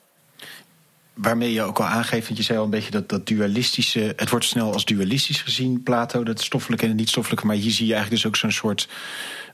[1.15, 4.13] waarmee je ook al aangeeft, want je zei al een beetje dat, dat dualistische.
[4.17, 7.47] Het wordt snel als dualistisch gezien, Plato, dat stoffelijke en het niet-stoffelijke.
[7.47, 8.89] Maar hier zie je eigenlijk dus ook zo'n soort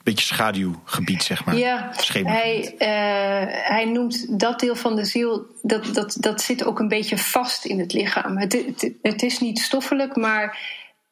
[0.03, 1.57] beetje schaduwgebied, zeg maar.
[1.57, 6.79] Ja, hij, uh, hij noemt dat deel van de ziel, dat, dat, dat zit ook
[6.79, 8.39] een beetje vast in het lichaam.
[8.39, 10.59] Het, het, het is niet stoffelijk, maar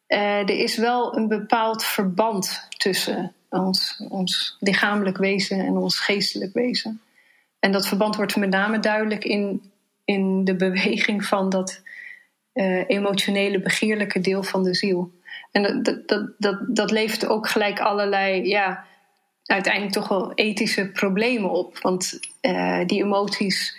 [0.07, 6.53] uh, er is wel een bepaald verband tussen ons, ons lichamelijk wezen en ons geestelijk
[6.53, 7.01] wezen.
[7.59, 9.71] En dat verband wordt met name duidelijk in
[10.07, 11.81] in de beweging van dat
[12.53, 15.11] uh, emotionele, begeerlijke deel van de ziel.
[15.51, 18.85] En dat, dat, dat, dat levert ook gelijk allerlei, ja,
[19.43, 21.79] uiteindelijk toch wel ethische problemen op.
[21.79, 23.77] Want uh, die emoties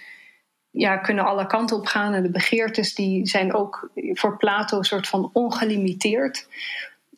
[0.71, 2.14] ja, kunnen alle kanten op gaan.
[2.14, 6.47] En de begeertes die zijn ook voor Plato een soort van ongelimiteerd.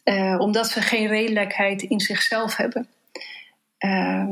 [0.04, 2.88] Uh, omdat ze geen redelijkheid in zichzelf hebben.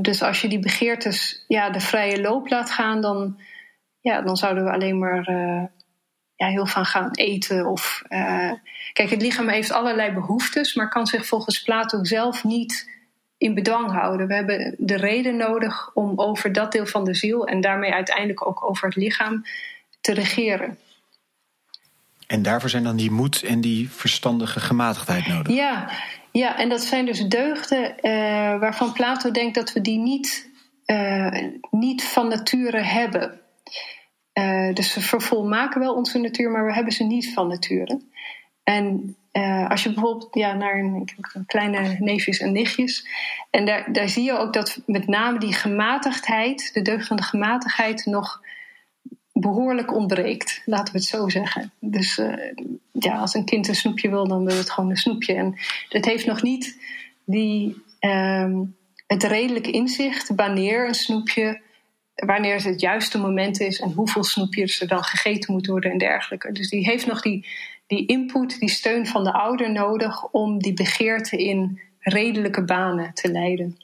[0.03, 3.39] dus als je die begeertes ja, de vrije loop laat gaan, dan
[4.01, 5.63] ja, dan zouden we alleen maar uh,
[6.35, 7.67] ja, heel van gaan eten.
[7.67, 8.53] Of, uh,
[8.93, 12.97] kijk, het lichaam heeft allerlei behoeftes, maar kan zich volgens Plato zelf niet
[13.39, 14.27] in bedwang houden.
[14.27, 18.47] We hebben de reden nodig om over dat deel van de ziel en daarmee uiteindelijk
[18.47, 19.43] ook over het lichaam
[20.01, 20.79] te regeren.
[22.27, 25.55] En daarvoor zijn dan die moed en die verstandige gematigdheid nodig.
[25.55, 25.91] Ja,
[26.33, 28.11] ja en dat zijn dus deugden uh,
[28.61, 30.51] waarvan Plato denkt dat we die niet,
[30.87, 33.41] uh, niet van nature hebben.
[34.35, 38.01] Uh, dus we vervolmaken wel onze natuur, maar we hebben ze niet van nature.
[38.63, 41.09] En uh, als je bijvoorbeeld ja, naar een,
[41.47, 43.09] kleine neefjes en nichtjes.
[43.51, 48.43] En daar, daar zie je ook dat met name die gematigdheid, de deugd gematigheid, nog
[49.33, 50.63] behoorlijk ontbreekt.
[50.65, 51.73] Laten we het zo zeggen.
[51.81, 52.53] Dus uh,
[52.93, 55.35] ja, als een kind een snoepje wil, dan wil het gewoon een snoepje.
[55.35, 55.55] En
[55.89, 56.79] het heeft nog niet
[57.25, 58.77] die, um,
[59.07, 61.61] het redelijk inzicht wanneer een snoepje
[62.27, 65.99] wanneer het het juiste moment is en hoeveel snoepjes er dan gegeten moet worden en
[65.99, 66.53] dergelijke.
[66.53, 67.47] Dus die heeft nog die,
[67.87, 73.31] die input, die steun van de ouder nodig om die begeerte in redelijke banen te
[73.31, 73.77] leiden.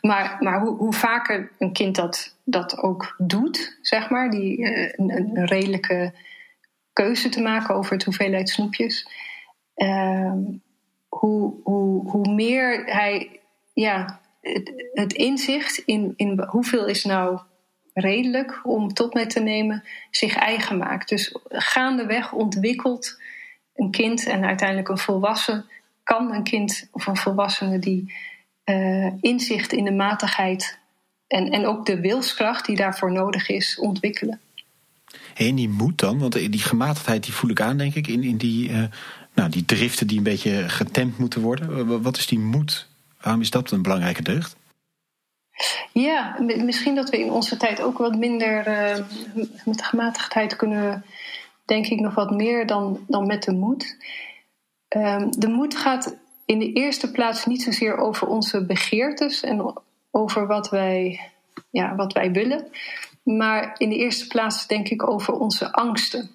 [0.00, 4.92] Maar, maar hoe, hoe vaker een kind dat, dat ook doet, zeg maar, die, uh,
[4.96, 6.12] een, redelijke
[6.92, 9.08] keuze te maken over het hoeveelheid snoepjes,
[9.76, 10.32] uh,
[11.08, 13.40] hoe, hoe, hoe meer hij
[13.72, 14.19] ja,
[14.92, 17.40] het, inzicht in, in hoeveel is nou
[17.92, 21.08] redelijk om tot met te nemen, zich eigen maakt.
[21.08, 23.20] Dus gaandeweg ontwikkelt
[23.74, 25.64] een kind en uiteindelijk een volwassen,
[26.02, 28.14] kan een kind of een volwassene die
[28.64, 30.78] uh, inzicht in de matigheid
[31.26, 34.40] en, en ook de wilskracht die daarvoor nodig is, ontwikkelen.
[35.34, 38.36] En die moed dan, want die gematigdheid die voel ik aan, denk ik, in, in
[38.36, 38.84] die, uh,
[39.34, 42.02] nou, die driften die een beetje getemd moeten worden.
[42.02, 42.89] Wat is die moed
[43.20, 44.56] Waarom is dat een belangrijke deugd?
[45.92, 49.04] Ja, misschien dat we in onze tijd ook wat minder uh,
[49.64, 51.04] met gematigdheid kunnen,
[51.64, 53.96] denk ik, nog wat meer dan, dan met de moed.
[54.96, 59.74] Um, de moed gaat in de eerste plaats niet zozeer over onze begeertes en
[60.10, 61.20] over wat wij,
[61.70, 62.70] ja, wat wij willen,
[63.22, 66.30] maar in de eerste plaats denk ik over onze angsten.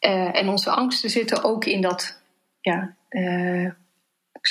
[0.00, 2.20] Uh, en onze angsten zitten ook in dat
[2.60, 3.70] ja, uh,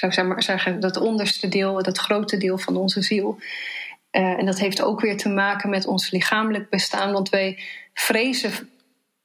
[0.01, 3.38] ik zou maar zeggen, dat onderste deel, dat grote deel van onze ziel.
[4.12, 7.60] Uh, en dat heeft ook weer te maken met ons lichamelijk bestaan, want wij
[7.93, 8.69] vrezen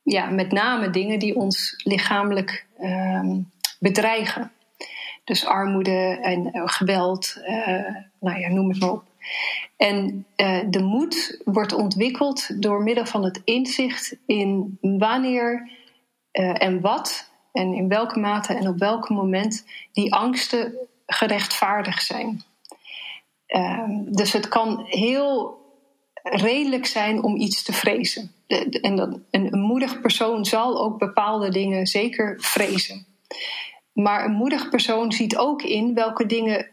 [0.03, 3.37] ja, met name dingen die ons lichamelijk uh,
[3.79, 4.53] bedreigen.
[5.25, 7.41] Dus armoede en uh, geweld,
[8.21, 9.05] nou ja, noem het maar op.
[9.77, 10.27] En
[10.71, 15.71] de moed wordt ontwikkeld door middel van het inzicht in wanneer
[16.33, 17.28] en wat
[17.59, 20.75] en in welke mate en op welk moment die angsten
[21.07, 22.43] gerechtvaardigd zijn.
[23.49, 25.57] Uh, dus het kan heel
[26.23, 28.33] redelijk zijn om iets te vrezen.
[28.47, 33.07] En een, een moedig persoon zal ook bepaalde dingen zeker vrezen.
[33.93, 36.67] Maar een moedig persoon ziet ook in welke dingen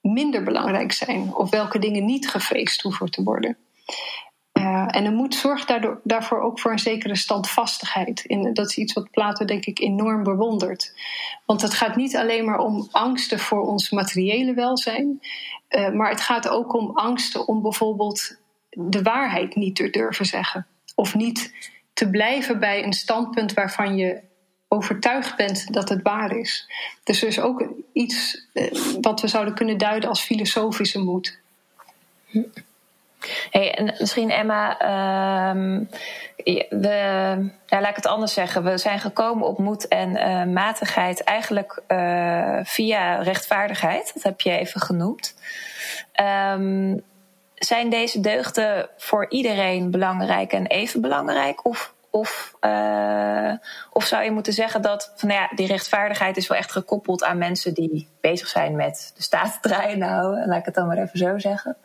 [0.00, 3.56] minder belangrijk zijn of welke dingen niet gevreesd hoeven te worden.
[4.86, 8.24] En de moed zorgt daardoor, daarvoor ook voor een zekere standvastigheid.
[8.52, 10.92] Dat is iets wat Plato, denk ik, enorm bewondert.
[11.44, 15.20] Want het gaat niet alleen maar om angsten voor ons materiële welzijn,
[15.70, 18.36] uh, maar het gaat ook om angsten om bijvoorbeeld
[18.70, 20.66] de waarheid niet te durven zeggen.
[20.94, 21.52] Of niet
[21.92, 24.20] te blijven bij een standpunt waarvan je
[24.68, 26.70] overtuigd bent dat het waar is.
[27.04, 31.38] Dus er is ook iets eh, wat we zouden kunnen duiden als filosofische moed.
[33.50, 35.80] Hey, en misschien Emma, uh,
[36.68, 38.64] we, laat ik het anders zeggen.
[38.64, 44.10] We zijn gekomen op moed en uh, matigheid eigenlijk uh, via rechtvaardigheid.
[44.14, 45.34] Dat heb je even genoemd.
[46.52, 47.02] Um,
[47.54, 51.64] zijn deze deugden voor iedereen belangrijk en even belangrijk?
[51.64, 53.52] Of of, uh,
[53.90, 57.24] of zou je moeten zeggen dat van, nou ja, die rechtvaardigheid is wel echt gekoppeld
[57.24, 59.98] aan mensen die bezig zijn met de staat draaien?
[59.98, 61.76] Nou, laat ik het dan maar even zo zeggen.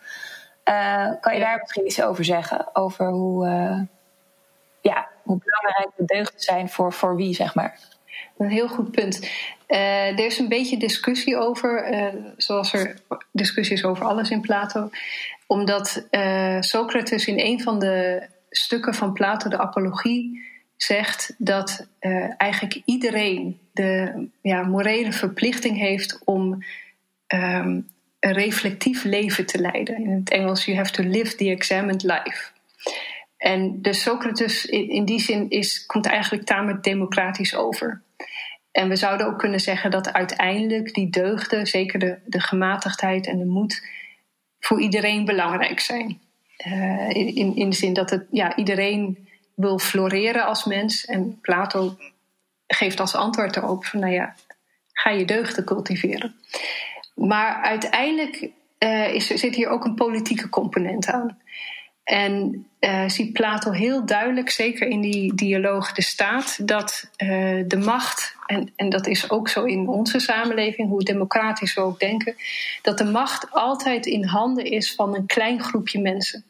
[0.65, 2.75] Uh, kan je daar misschien iets over zeggen?
[2.75, 3.81] Over hoe, uh,
[4.81, 7.79] ja, hoe belangrijk de deugden zijn voor, voor wie, zeg maar?
[8.37, 9.19] Een heel goed punt.
[9.67, 12.95] Uh, er is een beetje discussie over, uh, zoals er
[13.31, 14.89] discussie is over alles in Plato.
[15.47, 21.87] Omdat uh, Socrates in een van de stukken van Plato, de Apologie, zegt dat
[22.37, 26.63] eigenlijk iedereen de ja, morele verplichting heeft om
[27.27, 27.87] um,
[28.21, 29.95] een reflectief leven te leiden.
[29.95, 32.49] In het Engels, you have to live the examined life.
[33.37, 38.01] En dus Socrates in, die zin is, komt eigenlijk tamelijk democratisch over.
[38.71, 43.37] En we zouden ook kunnen zeggen dat uiteindelijk die deugden, zeker de, de gematigdheid en
[43.37, 43.87] de moed,
[44.59, 46.21] voor iedereen belangrijk zijn.
[46.67, 51.05] Uh, in, in de zin dat het, ja, iedereen wil floreren als mens.
[51.05, 51.97] En Plato
[52.67, 54.35] geeft als antwoord erop van, nou ja,
[54.93, 56.35] ga je deugden cultiveren.
[57.15, 61.37] Maar uiteindelijk uh, is, zit hier ook een politieke component aan.
[62.03, 67.77] En uh, ziet Plato heel duidelijk, zeker in die dialoog de staat, dat uh, de
[67.77, 72.35] macht, en, en dat is ook zo in onze samenleving, hoe democratisch we ook denken,
[72.81, 76.43] dat de macht altijd in handen is van een klein groepje mensen.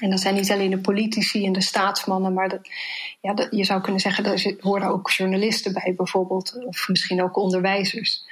[0.00, 2.68] En dat zijn niet alleen de politici en de staatsmannen, maar dat,
[3.20, 7.36] ja, dat, je zou kunnen zeggen, er horen ook journalisten bij bijvoorbeeld, of misschien ook
[7.36, 8.24] onderwijzers.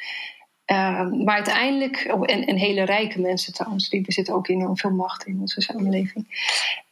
[0.73, 5.27] Uh, maar uiteindelijk, oh, en, hele rijke mensen trouwens, die bezitten ook enorm veel macht
[5.27, 6.27] in onze samenleving.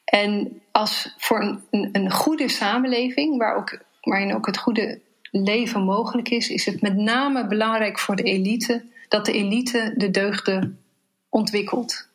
[0.04, 6.28] En als voor een, een, goede samenleving, waar ook, waarin ook het goede leven mogelijk
[6.28, 10.78] is, is het met name belangrijk voor de elite dat de elite de deugden
[11.28, 12.08] ontwikkelt.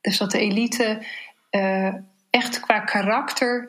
[0.00, 1.02] Dus dat de elite
[1.50, 1.94] uh,
[2.30, 3.68] echt qua karakter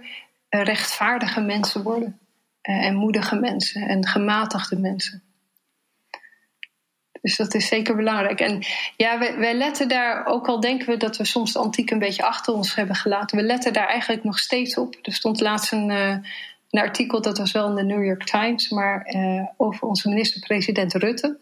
[0.49, 2.19] uh, rechtvaardige mensen worden.
[2.69, 5.23] Uh, en moedige mensen en gematigde mensen.
[7.23, 8.39] Dus dat is zeker belangrijk.
[8.39, 8.63] En
[8.97, 12.23] ja, wij, letten daar, ook al denken we dat we soms de antiek een beetje
[12.23, 14.95] achter ons hebben gelaten, we letten daar eigenlijk nog steeds op.
[15.01, 19.15] Er stond laatst een, een artikel, dat was wel in de New York Times, maar
[19.57, 21.37] over onze minister-president Rutte.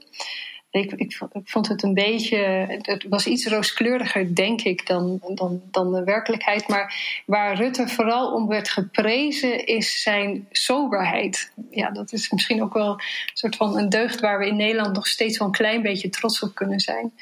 [0.72, 2.38] Ik, vond het een beetje.
[2.82, 6.68] Het was iets rooskleuriger, denk ik, dan, dan, dan de werkelijkheid.
[6.68, 11.52] Maar waar Rutte vooral om werd geprezen, is zijn soberheid.
[11.70, 13.02] Ja, dat is misschien ook wel een
[13.34, 16.42] soort van een deugd waar we in Nederland nog steeds wel een klein beetje trots
[16.42, 17.14] op kunnen zijn.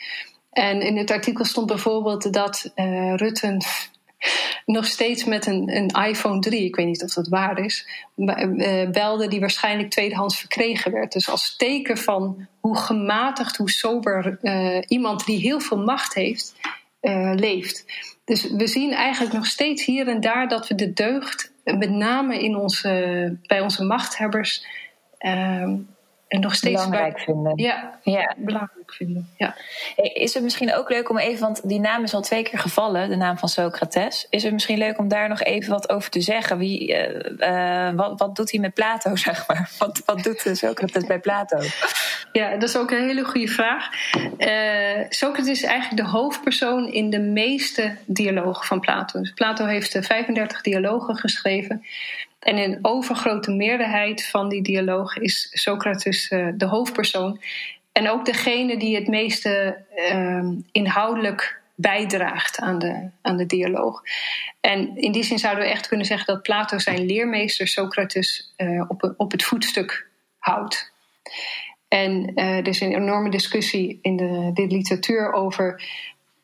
[0.51, 3.57] En in het artikel stond bijvoorbeeld dat uh, Rutte
[4.65, 8.89] nog steeds met een, een iPhone 3, ik weet niet of dat waar is, uh,
[8.89, 11.11] belde die waarschijnlijk tweedehands verkregen werd.
[11.11, 16.55] Dus als teken van hoe gematigd, hoe sober uh, iemand die heel veel macht heeft,
[17.01, 17.85] uh, leeft.
[18.25, 22.43] Dus we zien eigenlijk nog steeds hier en daar dat we de deugd, met name
[22.43, 24.65] in onze, bij onze machthebbers,
[26.29, 27.53] en nog steeds belangrijk vinden.
[27.55, 29.29] Ja, ja, belangrijk vinden.
[29.37, 29.55] Ja.
[29.95, 33.09] Is het misschien ook leuk om even, want die naam is al twee keer gevallen,
[33.09, 34.27] de naam van Socrates.
[34.29, 36.57] Is het misschien leuk om daar nog even wat over te zeggen?
[36.57, 39.69] Wie, uh, uh, wat, wat doet hij met Plato, zeg maar?
[39.77, 41.57] Wat, wat doet Socrates bij Plato?
[42.31, 43.89] Ja, dat is ook een hele goede vraag.
[44.37, 49.19] Uh, Socrates is eigenlijk de hoofdpersoon in de meeste dialogen van Plato.
[49.19, 51.85] Dus Plato heeft 35 dialogen geschreven.
[52.39, 57.41] En in overgrote meerderheid van die dialogen is Socrates uh, de hoofdpersoon.
[57.91, 64.03] En ook degene die het meeste uh, inhoudelijk bijdraagt aan de, aan de dialoog.
[64.61, 68.83] En in die zin zouden we echt kunnen zeggen dat Plato zijn leermeester Socrates uh,
[68.87, 70.91] op, op het voetstuk houdt.
[71.87, 75.83] En uh, er is een enorme discussie in de, de literatuur over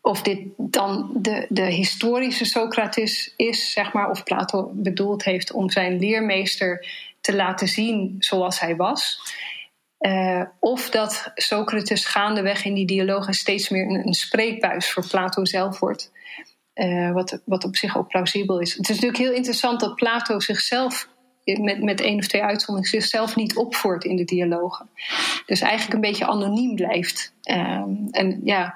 [0.05, 5.69] of dit dan de, de historische Socrates is, zeg maar, of Plato bedoeld heeft om
[5.69, 6.87] zijn leermeester
[7.21, 9.19] te laten zien zoals hij was.
[9.99, 15.79] Uh, of dat Socrates gaandeweg in die dialogen steeds meer een, spreekbuis voor Plato zelf
[15.79, 16.11] wordt.
[16.75, 18.73] Uh, wat, wat op zich ook plausibel is.
[18.73, 21.09] Het is natuurlijk heel interessant dat Plato zichzelf,
[21.43, 24.89] met, met één of twee uitzonderingen, zichzelf niet opvoert in de dialogen.
[25.45, 27.33] Dus eigenlijk een beetje anoniem blijft.
[27.43, 28.75] Uh, en ja,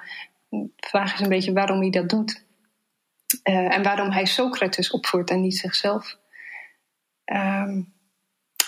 [0.50, 2.44] de vraag is een beetje waarom hij dat doet.
[3.44, 6.18] Uh, en waarom hij Socrates opvoert en niet zichzelf.
[7.24, 7.92] Um,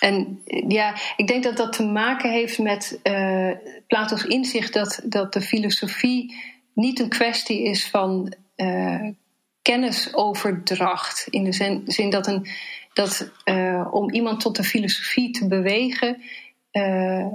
[0.01, 3.51] en ja, ik denk dat dat te maken heeft met uh,
[3.87, 6.35] Plato's inzicht dat, dat de filosofie
[6.75, 9.09] niet een kwestie is van uh,
[9.63, 11.27] kennisoverdracht.
[11.31, 11.53] In de
[11.87, 12.47] zin, dat, een,
[12.93, 13.33] dat
[13.91, 16.23] om iemand tot de filosofie te bewegen,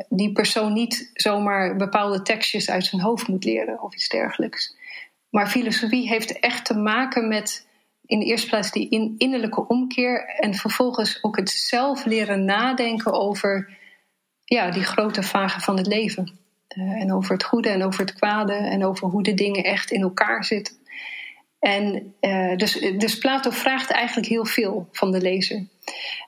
[0.10, 4.76] die persoon niet zomaar bepaalde tekstjes uit zijn hoofd moet leren of iets dergelijks.
[5.30, 7.68] Maar filosofie heeft echt te maken met
[8.06, 13.78] in de eerste plaats die innerlijke omkeer en vervolgens ook het zelf leren nadenken over
[14.44, 16.40] ja, die grote vragen van het leven.
[16.78, 19.92] Uh, en over het goede en over het kwade en over hoe de dingen echt
[19.92, 20.76] in elkaar zitten.
[21.60, 25.68] En uh, dus, dus Plato vraagt eigenlijk heel veel van de lezer.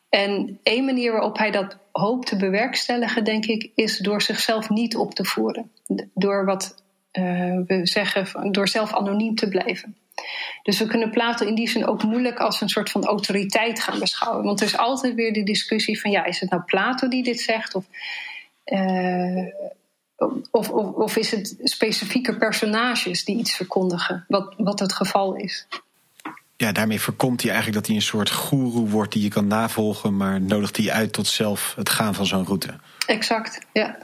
[0.10, 4.96] En één manier waarop hij dat hoopt te bewerkstelligen, denk ik, is door zichzelf niet
[4.96, 5.72] op te voeren.
[6.14, 6.84] Door wat
[7.14, 9.96] uh, we zeggen, door zelf anoniem te blijven.
[10.64, 14.00] Dus we kunnen Plato in die zin ook moeilijk als een soort van autoriteit gaan
[14.00, 14.44] beschouwen.
[14.44, 17.40] Want er is altijd weer de discussie van ja, is het nou Plato die dit
[17.40, 17.76] zegt?
[17.76, 17.86] Of,
[18.66, 19.46] uh,
[20.52, 25.68] of, of, is het specifieke personages die iets verkondigen, wat, wat het geval is?
[26.60, 30.18] Ja, daarmee voorkomt hij eigenlijk dat hij een soort goeroe wordt die je kan navolgen,
[30.18, 32.74] maar nodigt hij uit tot zelf het gaan van zo'n route.
[33.06, 33.98] Exact, ja.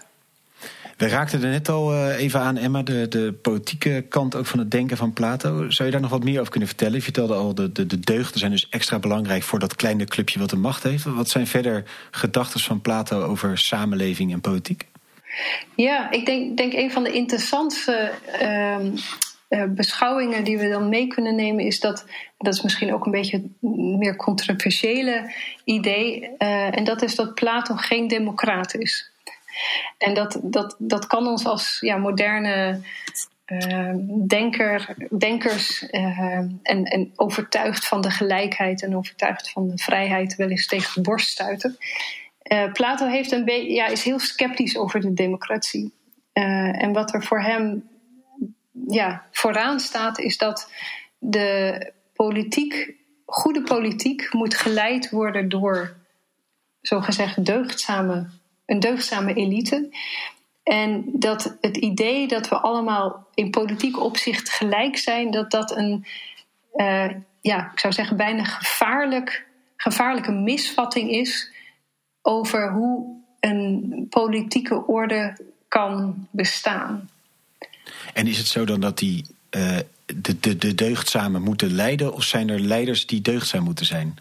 [0.97, 4.59] We raakten er net al eh, even aan, Emma, de, de politieke kant ook van
[4.59, 5.69] het denken van Plato.
[5.69, 6.95] Zou je daar nog wat meer over kunnen vertellen?
[6.95, 10.39] Je vertelde al, de, de, de deugden zijn dus extra belangrijk voor dat kleine clubje
[10.39, 11.03] wat de macht heeft.
[11.03, 14.87] Wat zijn verder gedachten van Plato over samenleving en politiek?
[15.75, 18.11] Ja, ik denk, denk een van de interessantste
[19.49, 22.05] uh, beschouwingen die we dan mee kunnen nemen is dat,
[22.37, 25.33] dat is misschien ook een beetje het meer controversiële
[25.63, 29.11] idee, uh, en dat is dat Plato geen democraat is.
[29.97, 32.79] En dat, dat, dat kan ons als ja, moderne
[33.45, 33.93] uh,
[34.27, 40.67] denker, denkers en, en overtuigd van de gelijkheid en overtuigd van de vrijheid wel eens
[40.67, 41.77] tegen de borst stuiten.
[42.73, 45.93] Plato heeft een ja, is heel sceptisch over de democratie.
[46.33, 47.83] en wat er voor hem
[48.87, 50.71] ja, vooraan staat, is dat
[51.17, 52.95] de politiek,
[53.25, 55.95] goede politiek, moet geleid worden door
[56.81, 58.27] zogezegd deugdzame
[58.65, 59.89] een deugdzame elite.
[60.63, 66.05] En dat het idee dat we allemaal in politiek opzicht gelijk zijn, dat dat een,
[66.75, 67.09] uh,
[67.41, 71.51] ja, ik zou zeggen, bijna gevaarlijk, gevaarlijke misvatting is
[72.21, 77.09] over hoe een politieke orde kan bestaan.
[78.15, 82.23] En is het zo dan dat die uh, de, de, de deugdzamen moeten leiden, of
[82.23, 84.15] zijn er leiders die deugdzaam moeten zijn?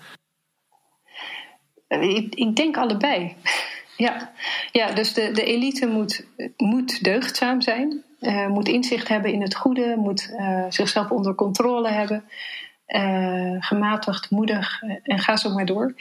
[1.89, 3.35] Ik, ik denk allebei.
[3.97, 4.33] Ja,
[4.73, 6.27] ja dus de, de elite moet,
[6.57, 10.35] moet deugdzaam zijn, uh, moet inzicht hebben in het goede, moet
[10.69, 12.25] zichzelf onder controle hebben,
[12.87, 15.95] uh, gematigd, moedig en ga zo maar door.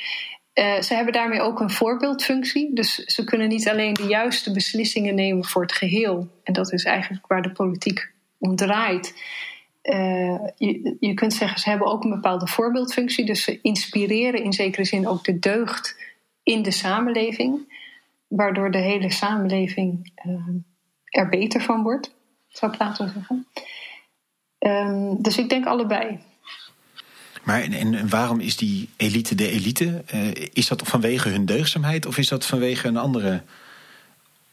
[0.54, 5.46] Ze hebben daarmee ook een voorbeeldfunctie, dus ze kunnen niet alleen de juiste beslissingen nemen
[5.46, 9.14] voor het geheel, en dat is eigenlijk waar de politiek om draait.
[10.58, 14.86] je, je kunt zeggen, ze hebben ook een bepaalde voorbeeldfunctie, dus ze inspireren in zekere
[14.86, 15.96] zin ook de deugd
[16.44, 17.72] in de samenleving
[18.36, 20.48] waardoor de hele samenleving uh,
[21.04, 22.16] er beter van wordt,
[22.48, 23.48] zou Plato zeggen.
[24.60, 26.20] Um, dus ik denk allebei.
[27.44, 30.04] Maar en, waarom is die elite de elite?
[30.14, 33.44] Uh, is dat vanwege hun deugdzaamheid of is dat vanwege een andere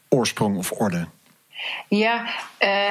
[0.09, 1.07] oorsprong of orde?
[1.88, 2.28] Ja, uh,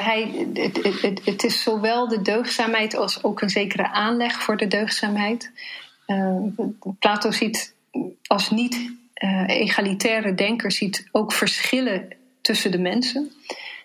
[0.06, 4.66] hij, het, het, het, is zowel de deugdzaamheid als ook een zekere aanleg voor de
[4.66, 5.50] deugdzaamheid.
[6.06, 6.36] Uh,
[6.98, 7.74] Plato ziet
[8.26, 12.08] als niet uh, egalitaire denker ziet ook verschillen
[12.40, 13.32] tussen de mensen.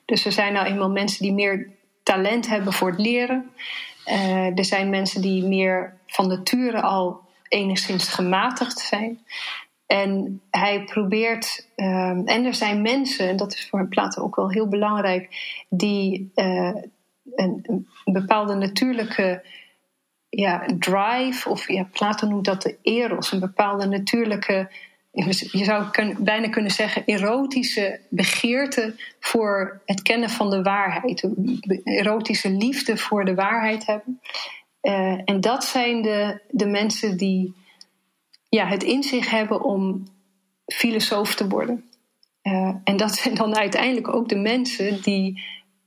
[0.06, 1.68] Dus er zijn nou eenmaal mensen die meer
[2.04, 3.50] talent hebben voor het leren.
[4.56, 9.20] Er zijn mensen die meer van nature al enigszins gematigd zijn.
[9.86, 14.52] En hij probeert, um, en er zijn mensen, en dat is voor Plato ook wel
[14.52, 15.30] heel belangrijk,
[15.70, 16.92] die een,
[17.66, 19.46] een, bepaalde natuurlijke
[20.30, 24.72] ja, drive, of ja, Plato noemt dat de eros, een bepaalde natuurlijke,
[25.12, 25.86] je zou
[26.18, 31.30] bijna kunnen zeggen, erotische begeerte voor het kennen van de waarheid,
[31.84, 34.20] erotische liefde voor de waarheid hebben.
[34.86, 37.54] Uh, en dat zijn de, de mensen die
[38.50, 40.04] ja, het in zich hebben om
[40.66, 41.90] filosoof te worden.
[42.44, 45.44] Uh, en dat zijn dan uiteindelijk ook de mensen die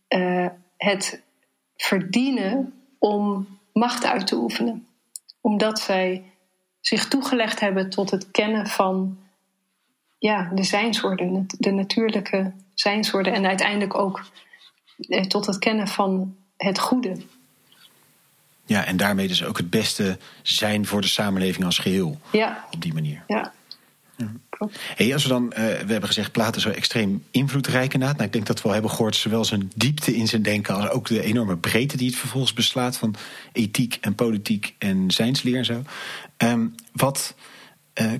[0.08, 0.46] uh,
[0.76, 1.22] het
[1.76, 4.86] verdienen om macht uit te oefenen.
[5.40, 6.22] Omdat zij
[6.80, 9.18] zich toegelegd hebben tot het kennen van
[10.18, 13.32] ja, de zijnswoorden, de natuurlijke zijnswoorden.
[13.32, 14.24] En uiteindelijk ook
[14.98, 17.16] eh, tot het kennen van het goede.
[18.68, 22.20] Ja, en daarmee dus ook het beste zijn voor de samenleving als geheel.
[22.32, 22.64] Ja.
[22.70, 23.22] Op die manier.
[23.26, 23.52] Ja.
[24.94, 28.16] Hey, als we dan, uh, we hebben gezegd, Plato zo extreem invloedrijk inderdaad.
[28.16, 30.88] Nou, ik denk dat we wel hebben gehoord, zowel zijn diepte in zijn denken als
[30.88, 33.14] ook de enorme breedte die het vervolgens beslaat van
[33.52, 35.82] ethiek en politiek en zijnsleer en zo.
[36.38, 37.34] Um, wat
[38.00, 38.12] uh,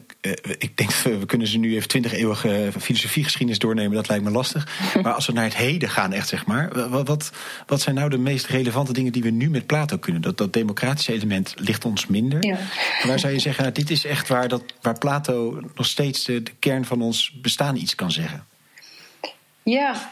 [0.58, 3.96] ik denk, we kunnen ze nu even twintig eeuwige filosofiegeschiedenis doornemen.
[3.96, 4.66] Dat lijkt me lastig.
[5.02, 6.90] Maar als we naar het heden gaan, echt zeg maar.
[7.04, 7.30] Wat,
[7.66, 10.22] wat zijn nou de meest relevante dingen die we nu met Plato kunnen?
[10.22, 12.46] Dat, dat democratische element ligt ons minder.
[12.46, 12.58] Ja.
[13.02, 16.42] Waar zou je zeggen, nou, dit is echt waar, dat, waar Plato nog steeds de,
[16.42, 18.46] de kern van ons bestaan iets kan zeggen?
[19.62, 20.10] Ja,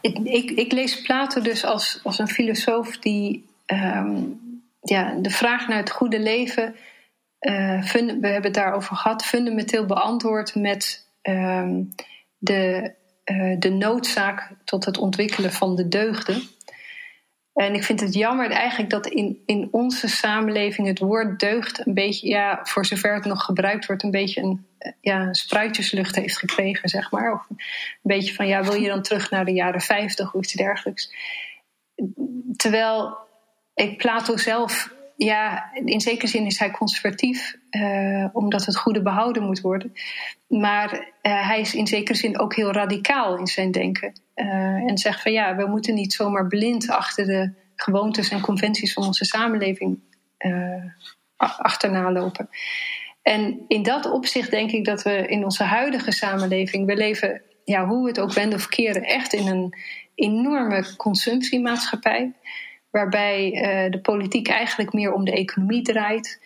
[0.00, 4.40] ik, ik, ik lees Plato dus als, als een filosoof die um,
[4.82, 6.74] ja, de vraag naar het goede leven
[7.40, 11.68] uh, we hebben het daarover gehad, fundamenteel beantwoord met uh,
[12.38, 12.92] de,
[13.24, 16.42] uh, de noodzaak tot het ontwikkelen van de deugden.
[17.52, 21.94] En ik vind het jammer eigenlijk dat in, in onze samenleving het woord deugd een
[21.94, 24.66] beetje, ja, voor zover het nog gebruikt wordt, een beetje een
[25.00, 27.32] ja, spruitjeslucht heeft gekregen, zeg maar.
[27.32, 27.56] Of een
[28.02, 31.14] beetje van, ja, wil je dan terug naar de jaren 50 of iets dergelijks.
[32.56, 33.16] Terwijl
[33.74, 39.42] ik Plato zelf ja, in zekere zin is hij conservatief, uh, omdat het goede behouden
[39.42, 39.92] moet worden.
[40.48, 44.20] Maar uh, hij is in zekere zin ook heel radicaal in zijn denken.
[44.34, 44.46] Uh,
[44.90, 49.06] en zegt van ja, we moeten niet zomaar blind achter de gewoontes en conventies van
[49.06, 49.98] onze samenleving
[51.36, 52.48] achterna lopen.
[53.22, 57.86] En in dat opzicht denk ik dat we in onze huidige samenleving, we leven, ja,
[57.86, 59.74] hoe we het ook wenden of keren, echt in een
[60.14, 62.32] enorme consumptiemaatschappij
[62.90, 66.40] waarbij uh, de politiek eigenlijk meer om de economie draait.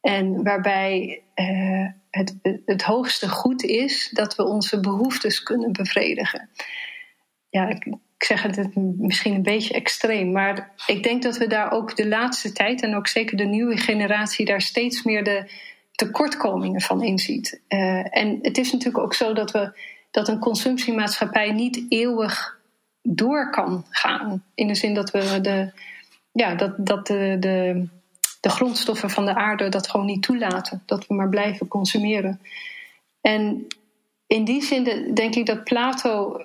[0.00, 6.50] En waarbij uh, het, het hoogste goed is dat we onze behoeftes kunnen bevredigen.
[7.48, 7.86] Ja, ik,
[8.18, 12.08] ik zeg het misschien een beetje extreem, maar ik denk dat we daar ook de
[12.08, 15.50] laatste tijd en ook zeker de nieuwe generatie daar steeds meer de
[15.92, 17.60] tekortkomingen van inziet.
[17.68, 19.78] Uh, en het is natuurlijk ook zo dat we
[20.10, 22.55] dat een consumptiemaatschappij niet eeuwig
[23.14, 24.44] door kan gaan.
[24.54, 25.72] In de zin dat we de,
[26.32, 27.86] ja, dat, dat de, de,
[28.40, 30.82] de grondstoffen van de aarde dat gewoon niet toelaten.
[30.86, 32.40] Dat we maar blijven consumeren.
[33.20, 33.66] En
[34.26, 36.40] in die zin denk ik dat Plato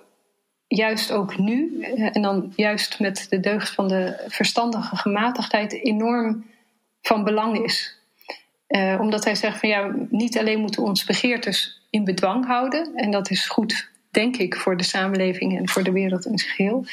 [0.67, 6.45] juist ook nu, eh, en dan juist met de deugd van de verstandige gematigdheid, enorm
[7.01, 7.99] van belang is.
[8.67, 12.95] Uh, omdat hij zegt van ja, niet alleen moeten we ons begeertes in bedwang houden,
[12.95, 16.51] en dat is goed denk ik, voor de samenleving en voor de wereld in zijn
[16.51, 16.85] geheel.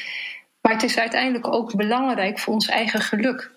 [0.61, 3.51] Maar het is uiteindelijk ook belangrijk voor ons eigen geluk.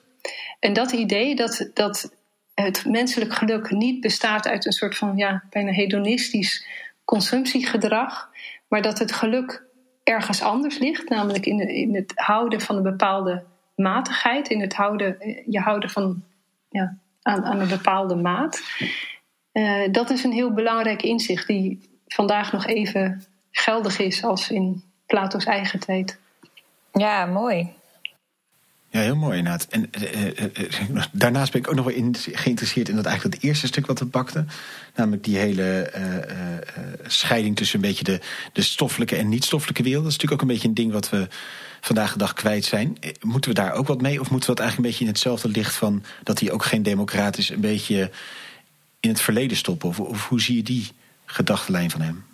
[0.59, 2.15] En dat idee dat, dat
[2.55, 6.67] het menselijk geluk niet bestaat uit een soort van ja, bijna hedonistisch
[7.05, 8.31] consumptiegedrag,
[8.69, 9.65] maar dat het geluk
[10.05, 13.45] ergens anders ligt, namelijk in, in het houden van een bepaalde
[13.77, 16.23] matigheid, in het houden, je houden van,
[16.69, 18.63] ja, aan, aan een bepaalde maat.
[19.53, 24.83] Uh, dat is een heel belangrijk inzicht die vandaag nog even geldig is als in
[25.07, 26.19] Plato's eigen tijd.
[26.93, 27.73] Ja, mooi.
[28.89, 29.67] Ja, heel mooi inderdaad.
[29.71, 33.45] En uh, uh, daarnaast ben ik ook nog wel in, geïnteresseerd in dat eigenlijk het
[33.45, 34.49] eerste stuk wat we pakten.
[34.95, 35.93] Namelijk die hele
[37.07, 38.21] scheiding tussen een beetje de,
[38.53, 40.03] de stoffelijke en niet-stoffelijke wereld.
[40.03, 41.29] Dat is natuurlijk ook een beetje een ding wat we
[41.81, 42.99] vandaag de dag kwijt zijn.
[43.21, 44.21] Moeten we daar ook wat mee?
[44.21, 46.83] Of moeten we dat eigenlijk een beetje in hetzelfde licht van dat hij ook geen
[46.83, 48.11] democraat is, een beetje
[49.01, 49.89] in het verleden stoppen?
[49.89, 50.89] Of, of hoe zie je die
[51.25, 52.25] gedachtenlijn van hem?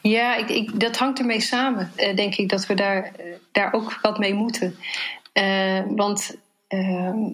[0.00, 3.72] Ja, ik, ik, dat hangt ermee samen, uh, denk ik, dat we daar, uh, daar
[3.72, 4.76] ook wat mee moeten.
[5.34, 6.36] Uh, want
[6.68, 7.32] ehm,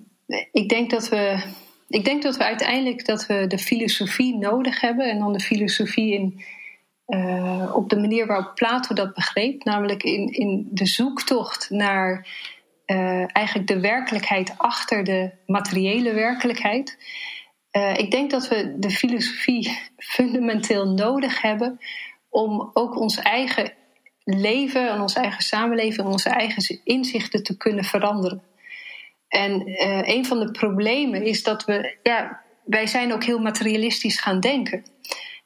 [0.53, 1.43] ik denk dat we.
[1.89, 5.11] Ik denk dat we uiteindelijk dat we de filosofie nodig hebben.
[5.11, 6.45] En dan de filosofie in,
[7.73, 9.65] op de manier waarop Plato dat begreep.
[9.65, 12.29] Namelijk in, in de zoektocht naar
[13.33, 16.99] eigenlijk de werkelijkheid achter de materiële werkelijkheid.
[17.73, 21.79] Uh, ik denk dat we de filosofie fundamenteel nodig hebben
[22.29, 23.73] om ook ons eigen
[24.25, 28.43] leven en onze eigen samenleving, onze eigen inzichten te kunnen veranderen.
[29.29, 34.21] En uh, een van de problemen is dat we, ja, wij zijn ook heel materialistisch
[34.21, 34.85] gaan denken.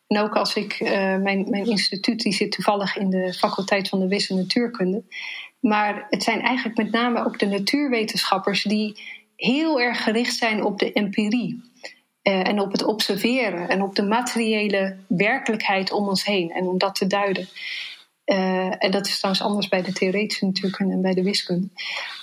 [0.07, 4.01] En ook als ik, uh, mijn, mijn instituut die zit toevallig in de faculteit van
[4.01, 5.03] de Wis- en Natuurkunde.
[5.61, 9.03] Maar het zijn eigenlijk met name ook de natuurwetenschappers die
[9.37, 11.73] heel erg gericht zijn op de empirie.
[12.29, 16.79] Uh, en op het observeren en op de materiële werkelijkheid om ons heen en om
[16.79, 17.49] dat te duiden.
[18.27, 21.69] Uh, en dat is trouwens anders bij de theoretische natuurkunde en bij de wiskunde.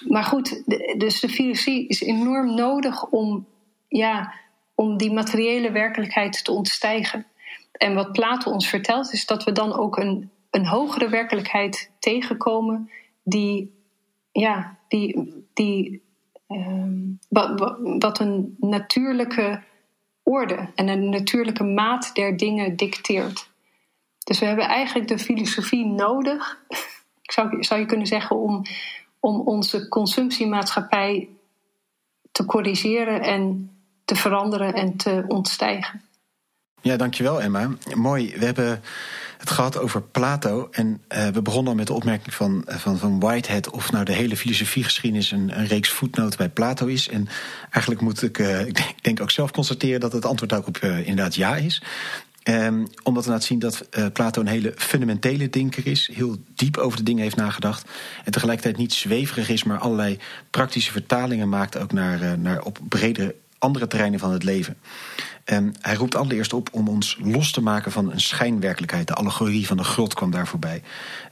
[0.08, 0.64] Maar goed,
[0.98, 3.46] dus de filosofie is enorm nodig om,
[3.88, 4.34] ja,
[4.76, 7.26] om die materiële werkelijkheid te ontstijgen.
[7.72, 12.90] En wat Plato ons vertelt, is dat we dan ook een, een hogere werkelijkheid tegenkomen
[13.24, 13.74] die,
[14.32, 16.02] ja, die, die
[17.30, 19.62] wat, wat een natuurlijke
[20.24, 23.50] orde en een natuurlijke maat der dingen dicteert.
[24.24, 26.58] Dus we hebben eigenlijk de filosofie nodig,
[27.34, 28.62] zou, zou je kunnen zeggen, om,
[29.20, 31.30] om onze consumptiemaatschappij
[32.32, 33.72] te corrigeren en
[34.06, 36.02] te veranderen en te ontstijgen.
[36.82, 37.70] Ja, dankjewel Emma.
[37.96, 38.34] Mooi.
[38.38, 38.82] We hebben
[39.42, 40.68] het gehad over Plato.
[40.72, 43.70] En uh, we begonnen al met de opmerking van, van, van Whitehead...
[43.70, 47.10] of nou de hele filosofiegeschiedenis een, een reeks voetnoten bij Plato is.
[47.10, 47.28] En
[47.62, 50.00] eigenlijk moet ik, uh, ik denk ook zelf constateren...
[50.00, 51.82] dat het antwoord daarop uh, inderdaad ja is.
[52.44, 56.10] Um, omdat we laten zien dat uh, Plato een hele fundamentele denker is.
[56.14, 57.90] Heel diep over de dingen heeft nagedacht.
[58.24, 60.18] En tegelijkertijd niet zweverig is, maar allerlei
[60.50, 64.78] praktische vertalingen maakt ook naar, naar op brede andere terreinen van het leven.
[65.82, 69.08] Hij roept allereerst op om ons los te maken van een schijnwerkelijkheid.
[69.08, 70.82] De allegorie van de grot kwam daar voorbij.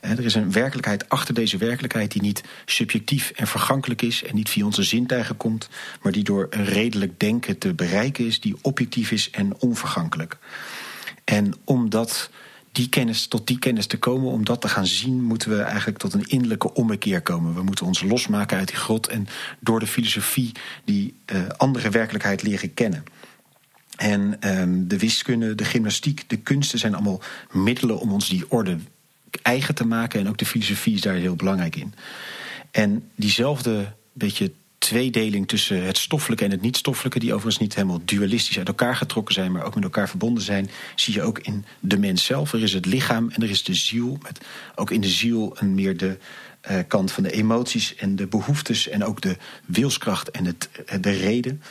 [0.01, 4.49] Er is een werkelijkheid achter deze werkelijkheid die niet subjectief en vergankelijk is en niet
[4.49, 5.69] via onze zintuigen komt,
[6.01, 10.37] maar die door een redelijk denken te bereiken is, die objectief is en onvergankelijk.
[11.23, 12.29] En om dat,
[12.71, 15.97] die kennis, tot die kennis te komen, om dat te gaan zien, moeten we eigenlijk
[15.97, 17.53] tot een innerlijke ommekeer komen.
[17.53, 19.27] We moeten ons losmaken uit die grot en
[19.59, 20.51] door de filosofie
[20.85, 23.03] die uh, andere werkelijkheid leren kennen.
[23.99, 27.21] En um, de wiskunde, de gymnastiek, de kunsten zijn allemaal
[27.51, 28.77] middelen om ons die orde
[29.41, 30.19] eigen te maken.
[30.19, 31.93] En ook de filosofie is daar heel belangrijk in.
[32.71, 38.57] En diezelfde beetje tweedeling tussen het stoffelijke en het niet-stoffelijke, die overigens niet helemaal dualistisch
[38.57, 41.97] uit elkaar getrokken zijn, maar ook met elkaar verbonden zijn, zie je ook in de
[41.97, 42.53] mens zelf.
[42.53, 44.17] Er is het lichaam en er is de ziel.
[44.21, 44.39] Met
[44.75, 46.17] ook in de ziel een meer de
[46.71, 50.69] uh, kant van de emoties en de behoeftes en ook de wilskracht en het,
[51.01, 51.61] de reden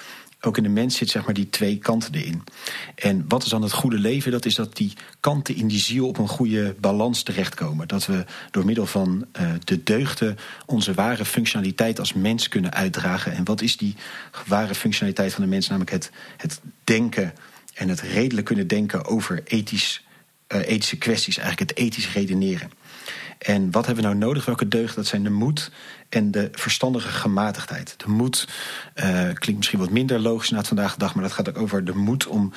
[0.41, 2.43] ook in de mens zit zeg maar die twee kanten erin.
[2.95, 4.33] En wat is dan het goede leven?
[4.33, 7.89] Dat is dat die kanten in die ziel op een goede balans terechtkomen.
[7.89, 10.37] Dat we door middel van uh, de deugden
[10.67, 13.33] onze ware functionaliteit als mens kunnen uitdragen.
[13.33, 13.95] En wat is die
[14.47, 15.69] ware functionaliteit van de mens?
[15.69, 17.35] Namelijk het, het denken
[17.75, 20.05] en het redelijk kunnen denken over ethisch,
[20.49, 21.39] uh, ethische kwesties.
[21.39, 22.71] Eigenlijk het ethisch redeneren.
[23.39, 24.45] En wat hebben we nou nodig?
[24.45, 24.95] Welke deugd?
[24.95, 25.71] Dat zijn de moed
[26.09, 27.95] en de verstandige gematigdheid.
[27.97, 28.49] De moed
[28.95, 31.85] uh, klinkt misschien wat minder logisch na vandaag de dag, maar dat gaat ook over
[31.85, 32.53] de moed om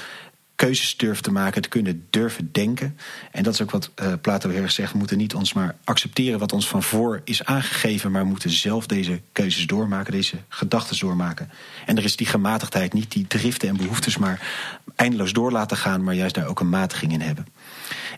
[0.55, 2.97] keuzes durven te maken, te kunnen durven denken.
[3.31, 4.91] En dat is ook wat uh, Plato heel erg zegt.
[4.91, 8.85] We moeten niet ons maar accepteren wat ons van voor is aangegeven, maar moeten zelf
[8.85, 11.49] deze keuzes doormaken, deze gedachten doormaken.
[11.85, 14.47] En er is die gematigdheid, niet die driften en behoeftes maar
[14.95, 17.45] eindeloos door laten gaan, maar juist daar ook een matiging in hebben.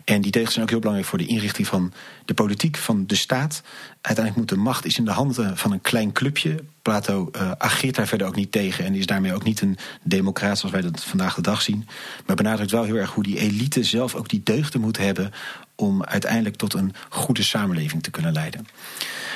[0.03, 1.93] En die deugden zijn ook heel belangrijk voor de inrichting van
[2.25, 3.61] de politiek, van de staat.
[4.01, 6.63] Uiteindelijk moet de macht is in de handen van een klein clubje.
[6.83, 10.57] Plato uh, ageert daar verder ook niet tegen en is daarmee ook niet een democraat
[10.57, 11.87] zoals wij dat vandaag de dag zien.
[12.25, 15.31] Maar benadrukt wel heel erg hoe die elite zelf ook die deugden moet hebben
[15.75, 18.67] om uiteindelijk tot een goede samenleving te kunnen leiden.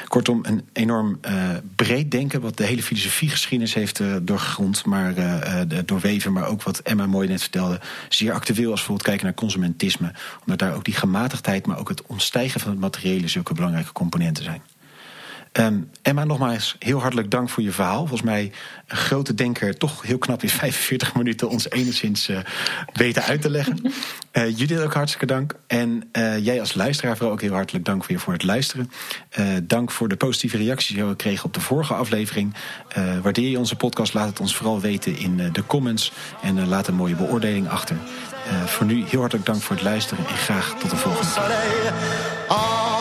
[0.08, 5.14] Kortom, een enorm uh, breed denken, wat de hele filosofiegeschiedenis heeft uh, doorgrond, maar
[5.86, 7.80] doorweven, maar ook wat Emma mooi net vertelde,
[8.10, 12.02] zeer actueel als bijvoorbeeld kijken naar consumentisme, omdat daar ook die gematigdheid, maar ook het
[12.06, 14.62] ontstijgen van het materiële zulke belangrijke componenten zijn.
[15.60, 17.98] Um, Emma, nogmaals heel hartelijk dank voor je verhaal.
[17.98, 18.52] Volgens mij
[18.88, 22.38] een grote denker, toch heel knap in 45 minuten ons enigszins uh,
[22.94, 23.82] weten uit te leggen.
[24.34, 25.54] Uh, Judith ook hartstikke dank.
[25.68, 28.92] En uh, jij als luisteraar vooral ook heel hartelijk dank weer voor het luisteren.
[29.64, 32.54] dank voor de positieve reacties die we kregen op de vorige aflevering.
[33.22, 36.12] waardeer je onze podcast, laat het ons vooral weten in de comments.
[36.42, 37.96] En laat een mooie beoordeling achter.
[38.66, 42.97] voor nu heel hartelijk dank voor het luisteren en graag tot de volgende keer.